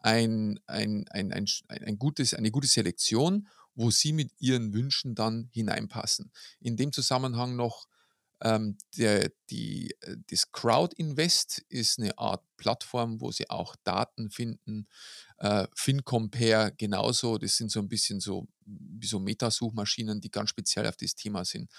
ein, 0.00 0.58
ein, 0.66 1.06
ein, 1.10 1.32
ein, 1.32 1.46
ein 1.68 1.98
gutes, 1.98 2.34
eine 2.34 2.50
gute 2.50 2.66
Selektion, 2.66 3.48
wo 3.74 3.90
sie 3.90 4.12
mit 4.12 4.32
ihren 4.38 4.72
Wünschen 4.74 5.14
dann 5.14 5.48
hineinpassen. 5.52 6.32
In 6.60 6.76
dem 6.76 6.92
Zusammenhang 6.92 7.56
noch 7.56 7.86
ähm, 8.42 8.78
der, 8.96 9.30
die, 9.50 9.94
äh, 10.00 10.16
das 10.30 10.50
Crowd 10.50 10.94
Invest 10.96 11.58
ist 11.68 11.98
eine 11.98 12.16
Art 12.18 12.42
Plattform, 12.56 13.20
wo 13.20 13.30
sie 13.30 13.48
auch 13.50 13.76
Daten 13.84 14.30
finden. 14.30 14.88
Äh, 15.38 15.66
FinCompare 15.74 16.72
genauso. 16.76 17.36
Das 17.36 17.56
sind 17.56 17.70
so 17.70 17.80
ein 17.80 17.88
bisschen 17.88 18.20
so 18.20 18.48
wie 18.64 19.06
so 19.06 19.18
Metasuchmaschinen, 19.18 20.20
die 20.20 20.30
ganz 20.30 20.50
speziell 20.50 20.86
auf 20.86 20.96
das 20.96 21.14
Thema 21.14 21.44
sind. 21.44 21.70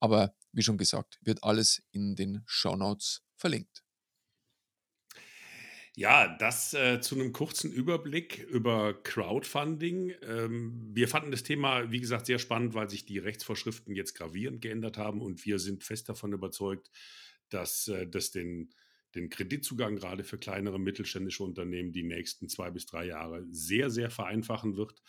Aber 0.00 0.34
wie 0.52 0.62
schon 0.62 0.78
gesagt, 0.78 1.18
wird 1.22 1.44
alles 1.44 1.82
in 1.92 2.16
den 2.16 2.42
Show 2.46 2.74
Notes 2.74 3.22
verlinkt. 3.36 3.84
Ja, 5.98 6.28
das 6.28 6.74
äh, 6.74 7.00
zu 7.00 7.16
einem 7.16 7.32
kurzen 7.32 7.72
Überblick 7.72 8.44
über 8.44 8.94
Crowdfunding. 9.02 10.14
Ähm, 10.22 10.90
wir 10.92 11.08
fanden 11.08 11.32
das 11.32 11.42
Thema, 11.42 11.90
wie 11.90 11.98
gesagt, 11.98 12.26
sehr 12.26 12.38
spannend, 12.38 12.74
weil 12.74 12.88
sich 12.88 13.04
die 13.04 13.18
Rechtsvorschriften 13.18 13.96
jetzt 13.96 14.14
gravierend 14.14 14.60
geändert 14.60 14.96
haben 14.96 15.20
und 15.20 15.44
wir 15.44 15.58
sind 15.58 15.82
fest 15.82 16.08
davon 16.08 16.32
überzeugt, 16.32 16.88
dass 17.48 17.88
äh, 17.88 18.06
das 18.06 18.30
den, 18.30 18.70
den 19.16 19.28
Kreditzugang 19.28 19.96
gerade 19.96 20.22
für 20.22 20.38
kleinere 20.38 20.78
mittelständische 20.78 21.42
Unternehmen 21.42 21.90
die 21.90 22.04
nächsten 22.04 22.48
zwei 22.48 22.70
bis 22.70 22.86
drei 22.86 23.06
Jahre 23.06 23.44
sehr, 23.50 23.90
sehr 23.90 24.08
vereinfachen 24.08 24.76
wird. 24.76 25.02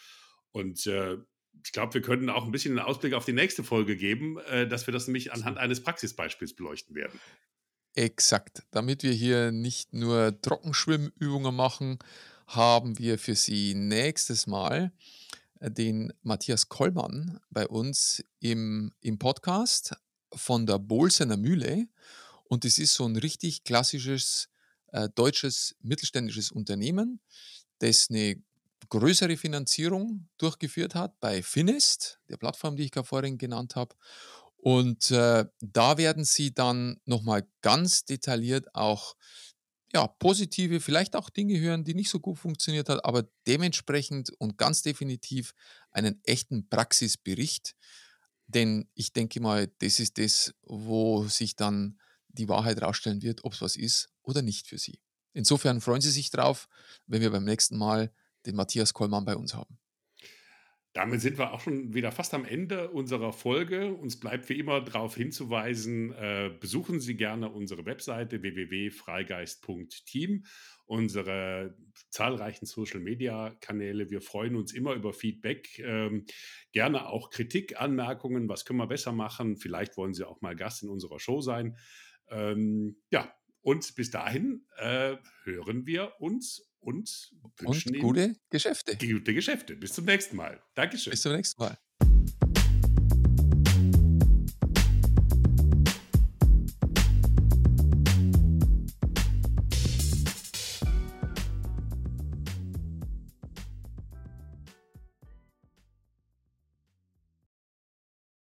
Und 0.49 0.88
äh, 0.88 1.17
ich 1.63 1.71
glaube, 1.71 1.93
wir 1.93 2.02
können 2.02 2.32
auch 2.32 2.45
ein 2.45 2.52
bisschen 2.52 2.80
einen 2.80 2.88
Ausblick 2.88 3.13
auf 3.13 3.25
die 3.25 3.34
nächste 3.34 3.63
Folge 3.63 3.95
geben, 3.95 4.39
äh, 4.39 4.67
dass 4.67 4.88
wir 4.88 4.91
das 4.91 5.06
nämlich 5.06 5.32
anhand 5.34 5.60
eines 5.60 5.84
Praxisbeispiels 5.84 6.56
beleuchten 6.56 6.95
werden. 6.95 7.19
Exakt. 7.95 8.63
Damit 8.71 9.04
wir 9.04 9.12
hier 9.12 9.52
nicht 9.52 9.93
nur 9.93 10.39
Trockenschwimmübungen 10.41 11.56
machen, 11.56 11.99
haben 12.47 12.97
wir 12.97 13.19
für 13.19 13.36
Sie 13.36 13.73
nächstes 13.75 14.47
Mal 14.47 14.91
äh, 15.60 15.71
den 15.71 16.13
Matthias 16.21 16.69
Kollmann 16.69 17.39
bei 17.49 17.67
uns 17.67 18.23
im, 18.39 18.91
im 19.02 19.19
Podcast 19.19 19.95
von 20.34 20.65
der 20.65 20.80
Bolsener 20.80 21.38
Mühle. 21.38 21.88
Und 22.45 22.63
das 22.65 22.78
ist 22.78 22.93
so 22.93 23.06
ein 23.06 23.15
richtig 23.15 23.63
klassisches 23.63 24.49
äh, 24.91 25.10
deutsches 25.13 25.75
mittelständisches 25.82 26.52
Unternehmen, 26.52 27.19
das 27.80 28.10
eine 28.10 28.41
größere 28.89 29.38
Finanzierung 29.38 30.28
durchgeführt 30.38 30.95
hat 30.95 31.19
bei 31.19 31.43
Finest, 31.43 32.19
der 32.28 32.38
Plattform, 32.38 32.75
die 32.75 32.84
ich 32.84 32.91
gerade 32.91 33.08
vorhin 33.08 33.38
genannt 33.38 33.75
habe. 33.75 33.95
Und 34.62 35.12
äh, 35.12 35.45
da 35.62 35.98
werden 35.98 36.26
Sie 36.26 36.54
dann 36.54 37.00
nochmal 37.06 37.48
ganz 37.62 38.04
detailliert 38.04 38.76
auch 38.76 39.15
ja, 39.93 40.06
positive, 40.06 40.82
vielleicht 40.82 41.15
auch 41.15 41.30
Dinge 41.30 41.60
hören, 41.60 41.84
die 41.84 41.95
nicht 41.95 42.10
so 42.10 42.19
gut 42.19 42.38
funktioniert 42.38 42.89
hat, 42.89 43.04
aber 43.06 43.28
dementsprechend 43.48 44.32
und 44.38 44.58
ganz 44.58 44.82
definitiv 44.84 45.54
einen 45.91 46.22
echten 46.24 46.69
Praxisbericht. 46.69 47.76
Denn 48.48 48.88
ich 48.93 49.13
denke 49.13 49.39
mal, 49.39 49.72
das 49.80 50.00
ist 50.00 50.17
das, 50.17 50.54
wo 50.63 51.28
sich 51.28 51.56
dann 51.56 52.00
die 52.28 52.50
Wahrheit 52.50 52.82
rausstellen 52.82 53.22
wird, 53.22 53.43
ob 53.43 53.54
es 53.54 53.62
was 53.62 53.76
ist 53.76 54.10
oder 54.22 54.41
nicht 54.41 54.67
für 54.67 54.78
Sie. 54.78 55.00
Insofern 55.34 55.82
freuen 55.82 56.02
Sie 56.02 56.12
sich 56.12 56.30
drauf, 56.30 56.67
wenn 57.08 57.22
wir 57.22 57.32
beim 57.32 57.45
nächsten 57.45 57.78
Mal 57.78 58.12
den 58.45 58.56
Matthias 58.56 58.93
Kollmann 58.93 59.26
bei 59.26 59.36
uns 59.36 59.54
haben. 59.54 59.80
Damit 60.93 61.21
sind 61.21 61.38
wir 61.38 61.54
auch 61.54 61.60
schon 61.60 61.93
wieder 61.93 62.12
fast 62.12 62.34
am 62.34 62.45
Ende 62.45 62.89
unserer 62.89 63.32
Folge. 63.32 63.93
Uns 63.93 64.19
bleibt 64.19 64.49
wie 64.49 64.58
immer 64.58 64.82
darauf 64.82 65.15
hinzuweisen, 65.15 66.12
äh, 66.13 66.49
besuchen 66.60 66.99
Sie 66.99 67.15
gerne 67.15 67.52
unsere 67.52 67.86
Webseite 67.86 68.41
www.freigeist.team, 68.41 70.45
unsere 70.86 71.78
zahlreichen 72.10 72.65
Social-Media-Kanäle. 72.65 74.10
Wir 74.10 74.21
freuen 74.21 74.56
uns 74.56 74.73
immer 74.73 74.95
über 74.95 75.13
Feedback, 75.13 75.78
ähm, 75.78 76.25
gerne 76.71 77.08
auch 77.08 77.30
Kritik, 77.30 77.80
Anmerkungen, 77.80 78.49
was 78.49 78.65
können 78.65 78.80
wir 78.80 78.88
besser 78.88 79.12
machen. 79.12 79.58
Vielleicht 79.58 79.95
wollen 79.95 80.15
Sie 80.15 80.28
auch 80.28 80.41
mal 80.41 80.56
Gast 80.56 80.82
in 80.82 80.89
unserer 80.89 81.19
Show 81.19 81.41
sein. 81.41 81.78
Ähm, 82.30 82.97
ja, 83.12 83.32
und 83.62 83.95
bis 83.95 84.10
dahin 84.10 84.65
äh, 84.78 85.17
hören 85.43 85.86
wir 85.86 86.19
uns 86.19 86.68
und 86.79 87.33
wünschen 87.57 87.95
und 87.95 88.01
gute 88.01 88.23
Ihnen 88.23 88.37
Geschäfte. 88.49 88.97
Gute 88.97 89.33
Geschäfte. 89.33 89.75
Bis 89.75 89.93
zum 89.93 90.05
nächsten 90.05 90.35
Mal. 90.35 90.61
Dankeschön. 90.75 91.11
Bis 91.11 91.21
zum 91.21 91.33
nächsten 91.33 91.61
Mal. 91.61 91.77